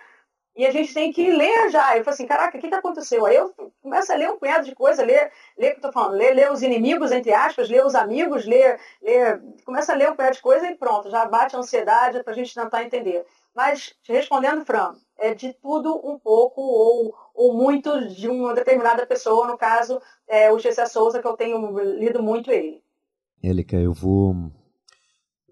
[0.56, 1.98] E a gente tem que ler já.
[1.98, 3.26] Eu falei assim, caraca, o que, que aconteceu?
[3.26, 5.92] Aí eu começo a ler um punhado de coisa, ler, ler o que eu tô
[5.92, 10.12] falando, ler, ler os inimigos, entre aspas, ler os amigos, ler, ler, começa a ler
[10.12, 13.26] um punhado de coisa e pronto, já bate a ansiedade para a gente tentar entender.
[13.56, 19.48] Mas, respondendo, Fran, é de tudo um pouco ou, ou muito de uma determinada pessoa,
[19.48, 22.82] no caso, é, o Gessé Souza, que eu tenho lido muito ele.
[23.44, 24.36] Élica, eu vou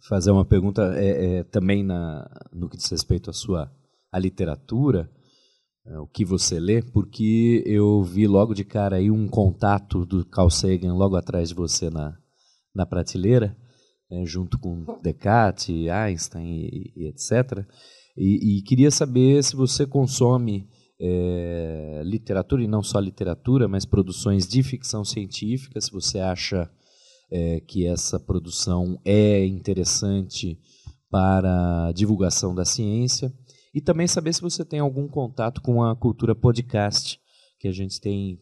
[0.08, 3.72] fazer uma pergunta é, é, também na, no que diz respeito à sua
[4.12, 5.10] à literatura,
[5.86, 10.26] é, o que você lê, porque eu vi logo de cara aí um contato do
[10.26, 12.18] Carl Sagan logo atrás de você na,
[12.76, 13.56] na prateleira,
[14.10, 17.66] né, junto com Descartes, Einstein e, e etc.
[18.18, 20.68] E, e, queria saber se você consome
[21.00, 26.70] é, literatura, e não só literatura, mas produções de ficção científica, se você acha
[27.32, 30.60] é, que essa produção é interessante
[31.10, 33.34] para a divulgação da ciência
[33.74, 37.22] e também saber se você tem algum contato com a cultura podcast,
[37.60, 38.40] que a gente tem,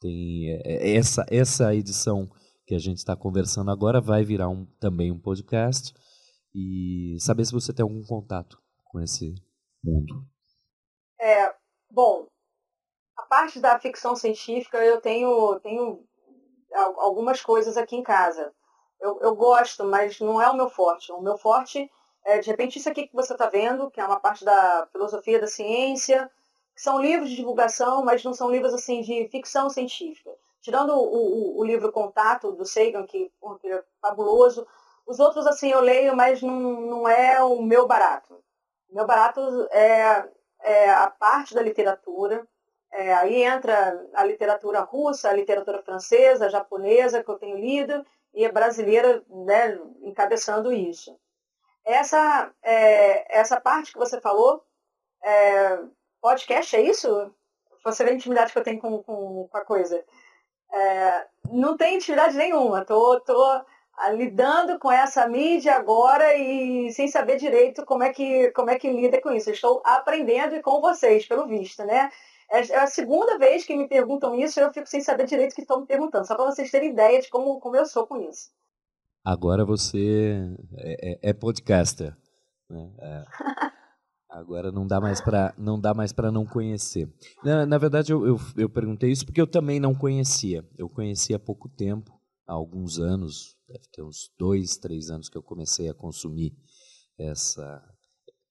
[0.00, 2.30] tem é, é, essa, essa edição
[2.66, 5.92] que a gente está conversando agora vai virar um, também um podcast
[6.54, 9.34] e saber se você tem algum contato com esse
[9.82, 10.24] mundo.
[11.20, 11.54] É,
[11.90, 12.26] bom,
[13.18, 16.04] a parte da ficção científica eu tenho, tenho
[16.98, 18.52] algumas coisas aqui em casa.
[19.00, 21.10] Eu, eu gosto, mas não é o meu forte.
[21.12, 21.90] O meu forte
[22.24, 25.40] é, de repente, isso aqui que você está vendo, que é uma parte da filosofia
[25.40, 26.30] da ciência,
[26.74, 30.30] são livros de divulgação, mas não são livros assim de ficção científica.
[30.60, 34.66] Tirando o, o, o livro Contato, do Sagan, que, que, é fabuloso,
[35.06, 38.42] os outros assim eu leio, mas não, não é o meu barato.
[38.88, 40.28] O meu barato é,
[40.60, 42.46] é a parte da literatura,
[42.92, 48.04] é, aí entra a literatura russa, a literatura francesa, a japonesa, que eu tenho lido,
[48.34, 51.18] e a brasileira né, encabeçando isso.
[51.84, 54.64] Essa, é, essa parte que você falou,
[55.22, 55.78] é,
[56.20, 57.34] podcast, é isso?
[57.84, 60.04] Você vê a intimidade que eu tenho com, com, com a coisa.
[60.72, 62.84] É, não tem intimidade nenhuma.
[62.84, 63.64] Tô, tô
[64.10, 68.90] lidando com essa mídia agora e sem saber direito como é que, como é que
[68.90, 69.50] lida com isso.
[69.50, 72.10] estou aprendendo com vocês, pelo visto, né?
[72.50, 75.54] É, é a segunda vez que me perguntam isso eu fico sem saber direito o
[75.54, 78.16] que estão me perguntando, só para vocês terem ideia de como, como eu sou com
[78.20, 78.50] isso.
[79.24, 82.16] Agora você é, é, é podcaster.
[82.68, 82.92] Né?
[82.98, 83.24] É.
[84.28, 87.12] Agora não dá mais para não dá mais para não conhecer.
[87.44, 90.66] Na, na verdade eu, eu, eu, perguntei isso porque eu também não conhecia.
[90.78, 95.36] Eu conheci há pouco tempo, há alguns anos, deve ter uns dois, três anos que
[95.36, 96.56] eu comecei a consumir
[97.18, 97.82] essa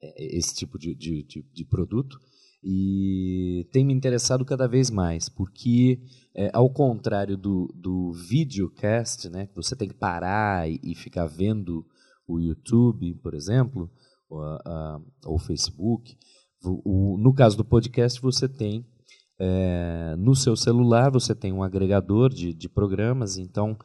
[0.02, 2.20] é, esse tipo de, de, de, de produto
[2.64, 6.00] e tem me interessado cada vez mais, porque
[6.36, 11.26] é, ao contrário do, do videocast, né, que você tem que parar e, e ficar
[11.26, 11.86] vendo
[12.28, 13.90] o YouTube, por exemplo,
[14.30, 16.18] ou, a, ou Facebook,
[16.64, 18.86] o, o, no caso do podcast você tem
[19.40, 23.76] é, no seu celular você tem um agregador de, de programas, então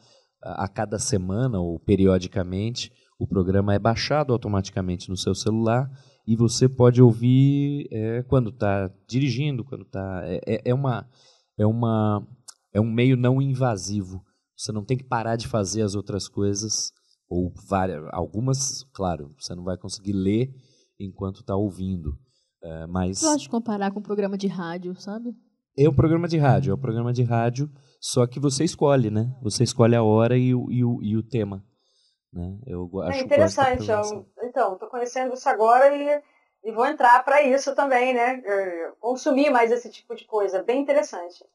[0.41, 5.89] a, a cada semana ou periodicamente o programa é baixado automaticamente no seu celular
[6.27, 11.09] e você pode ouvir é, quando está dirigindo, quando está é, é, é, uma
[11.57, 12.25] é uma
[12.73, 14.23] é um meio não invasivo.
[14.55, 16.91] Você não tem que parar de fazer as outras coisas
[17.29, 20.49] ou várias, algumas, claro, você não vai conseguir ler
[20.99, 22.17] enquanto está ouvindo,
[22.63, 23.21] é, mas.
[23.21, 25.35] Eu acho comparar com um programa de rádio, sabe?
[25.77, 29.31] É um programa de rádio, é um programa de rádio, só que você escolhe, né?
[29.43, 31.63] Você escolhe a hora e o, e o, e o tema.
[32.33, 32.57] Né?
[32.65, 33.89] Eu acho é interessante.
[33.89, 36.21] Eu, então, estou conhecendo isso agora e,
[36.67, 38.41] e vou entrar para isso também, né?
[38.45, 40.61] É, consumir mais esse tipo de coisa.
[40.61, 41.45] Bem interessante.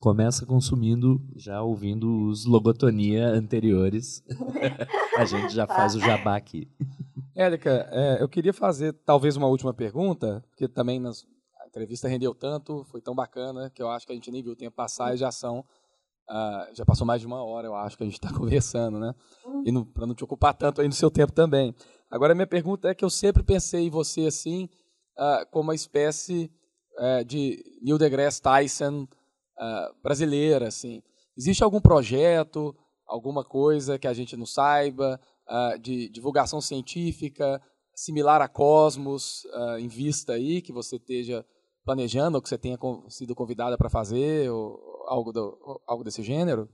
[0.00, 4.24] Começa consumindo, já ouvindo os logotonia anteriores.
[5.18, 5.74] a gente já tá.
[5.74, 6.66] faz o jabá aqui.
[7.36, 11.26] Érica, é, eu queria fazer talvez uma última pergunta, porque também nas,
[11.60, 14.52] a entrevista rendeu tanto, foi tão bacana, que eu acho que a gente nem viu
[14.52, 15.62] o tempo passar e já são
[16.26, 19.14] Uh, já passou mais de uma hora, eu acho, que a gente está conversando, né?
[19.62, 21.74] E para não te ocupar tanto aí no seu tempo também.
[22.14, 24.68] Agora, minha pergunta é que eu sempre pensei em você assim,
[25.18, 26.48] uh, como uma espécie
[26.96, 29.08] uh, de Neil deGrasse Tyson
[30.00, 31.02] brasileira, assim.
[31.36, 35.20] Existe algum projeto, alguma coisa que a gente não saiba,
[35.80, 37.62] de divulgação científica,
[37.94, 39.46] similar a Cosmos,
[39.78, 41.46] em vista aí, que você esteja
[41.84, 42.76] planejando, ou que você tenha
[43.08, 46.68] sido convidada para fazer, ou, algo, do, algo desse gênero?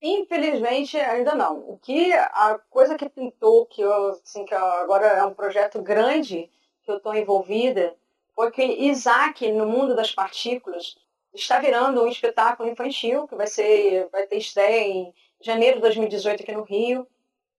[0.00, 1.58] Infelizmente, ainda não.
[1.70, 6.50] O que a coisa que pintou, que eu, assim, que agora é um projeto grande
[6.84, 7.96] que eu estou envolvida,
[8.34, 10.96] foi que Isaac, no mundo das partículas,
[11.34, 16.42] está virando um espetáculo infantil que vai ser, vai ter estreia em janeiro de 2018
[16.42, 17.06] aqui no Rio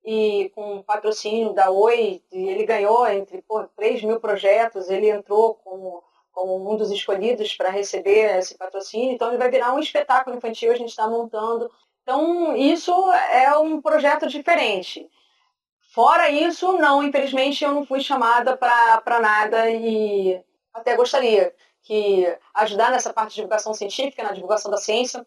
[0.03, 6.71] e com patrocínio da Oi, ele ganhou entre pô, 3 mil projetos, ele entrou como
[6.71, 10.75] um dos escolhidos para receber esse patrocínio, então ele vai virar um espetáculo infantil, a
[10.75, 11.69] gente está montando
[12.09, 15.07] então, isso é um projeto diferente.
[15.93, 20.43] Fora isso, não, infelizmente eu não fui chamada para nada e
[20.73, 21.53] até gostaria
[21.83, 25.23] que ajudar nessa parte de divulgação científica, na divulgação da ciência,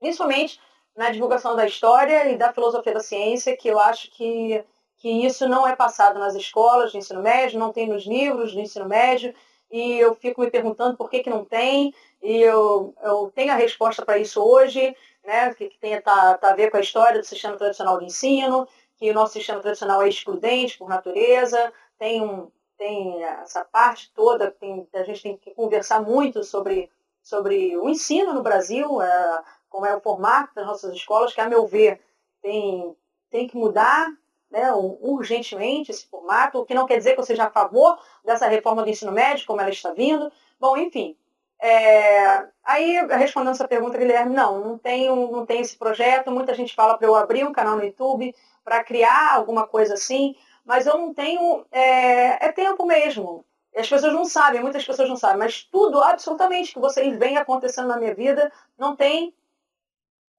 [0.00, 0.58] principalmente
[0.96, 4.64] na divulgação da história e da filosofia da ciência, que eu acho que,
[4.96, 8.60] que isso não é passado nas escolas de ensino médio, não tem nos livros de
[8.60, 9.34] ensino médio,
[9.70, 11.92] e eu fico me perguntando por que, que não tem,
[12.22, 14.94] e eu, eu tenho a resposta para isso hoje,
[15.24, 18.06] né, que, que tem tá, tá a ver com a história do sistema tradicional de
[18.06, 18.66] ensino,
[18.96, 24.50] que o nosso sistema tradicional é excludente por natureza, tem, um, tem essa parte toda,
[24.50, 26.90] tem, a gente tem que conversar muito sobre,
[27.22, 31.48] sobre o ensino no Brasil, é, como é o formato das nossas escolas, que, a
[31.48, 32.00] meu ver,
[32.42, 32.96] tem,
[33.30, 34.08] tem que mudar
[34.50, 38.48] né, urgentemente esse formato, o que não quer dizer que eu seja a favor dessa
[38.48, 40.32] reforma do ensino médio, como ela está vindo.
[40.58, 41.16] Bom, enfim,
[41.60, 46.30] é, aí, respondendo essa pergunta, Guilherme, não, não tenho, não tenho esse projeto.
[46.30, 48.34] Muita gente fala para eu abrir um canal no YouTube
[48.64, 51.66] para criar alguma coisa assim, mas eu não tenho.
[51.72, 53.44] É, é, tempo mesmo.
[53.76, 57.88] As pessoas não sabem, muitas pessoas não sabem, mas tudo, absolutamente, que vocês veem acontecendo
[57.88, 59.34] na minha vida, não tem.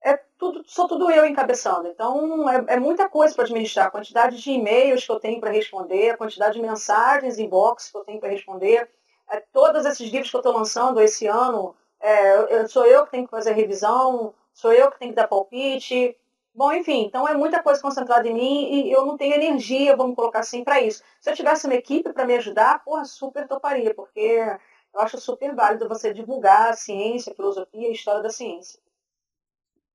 [0.02, 1.88] É tudo, sou tudo eu encabeçando.
[1.88, 3.86] Então, é, é muita coisa para administrar.
[3.86, 7.98] A quantidade de e-mails que eu tenho para responder, a quantidade de mensagens, inbox que
[7.98, 8.88] eu tenho para responder
[9.30, 13.12] é, todos esses livros que eu estou lançando esse ano, é, eu, sou eu que
[13.12, 16.16] tenho que fazer revisão, sou eu que tenho que dar palpite.
[16.52, 20.16] Bom, enfim, então é muita coisa concentrada em mim e eu não tenho energia, vamos
[20.16, 21.02] colocar assim, para isso.
[21.20, 24.58] Se eu tivesse uma equipe para me ajudar, porra, super toparia, porque
[24.92, 28.80] eu acho super válido você divulgar a ciência, a filosofia e a história da ciência.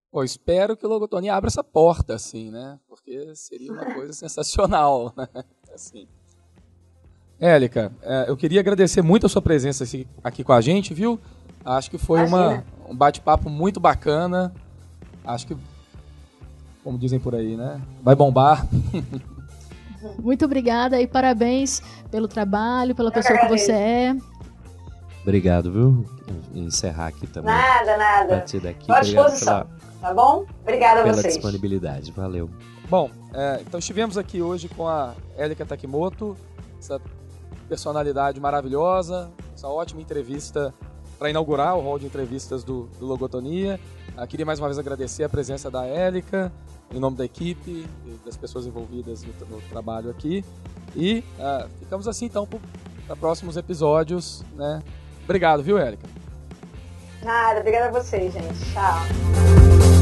[0.09, 2.79] Pô, espero que o Logotonia abra essa porta, assim, né?
[2.87, 5.27] Porque seria uma coisa sensacional, né?
[5.73, 6.07] Assim.
[7.39, 9.83] Élica, é, eu queria agradecer muito a sua presença
[10.23, 11.19] aqui com a gente, viu?
[11.63, 14.53] Acho que foi uma, um bate-papo muito bacana.
[15.25, 15.57] Acho que,
[16.83, 17.81] como dizem por aí, né?
[18.03, 18.65] Vai bombar.
[20.19, 21.81] Muito obrigada e parabéns
[22.11, 24.15] pelo trabalho, pela pessoa que você é.
[25.23, 26.05] Obrigado, viu?
[26.53, 27.51] Encerrar aqui também.
[27.51, 28.35] Nada, nada.
[28.35, 29.65] A partir daqui, à disposição.
[29.65, 30.45] Pela, tá bom?
[30.61, 31.33] Obrigada a pela vocês.
[31.33, 32.11] disponibilidade.
[32.11, 32.47] Valeu.
[32.87, 36.37] Bom, é, então estivemos aqui hoje com a Élica Takimoto,
[36.79, 37.01] essa
[37.67, 40.73] personalidade maravilhosa, essa ótima entrevista
[41.17, 43.79] para inaugurar o hall de entrevistas do, do Logotonia.
[44.17, 46.51] Ah, queria mais uma vez agradecer a presença da Élica,
[46.93, 50.43] em nome da equipe e das pessoas envolvidas no, no trabalho aqui.
[50.95, 52.47] E ah, ficamos assim então
[53.07, 54.43] para próximos episódios.
[54.55, 54.81] Né?
[55.23, 56.07] Obrigado, viu, Élica?
[57.23, 58.73] Nada, obrigada a vocês, gente.
[58.73, 59.94] Tchau.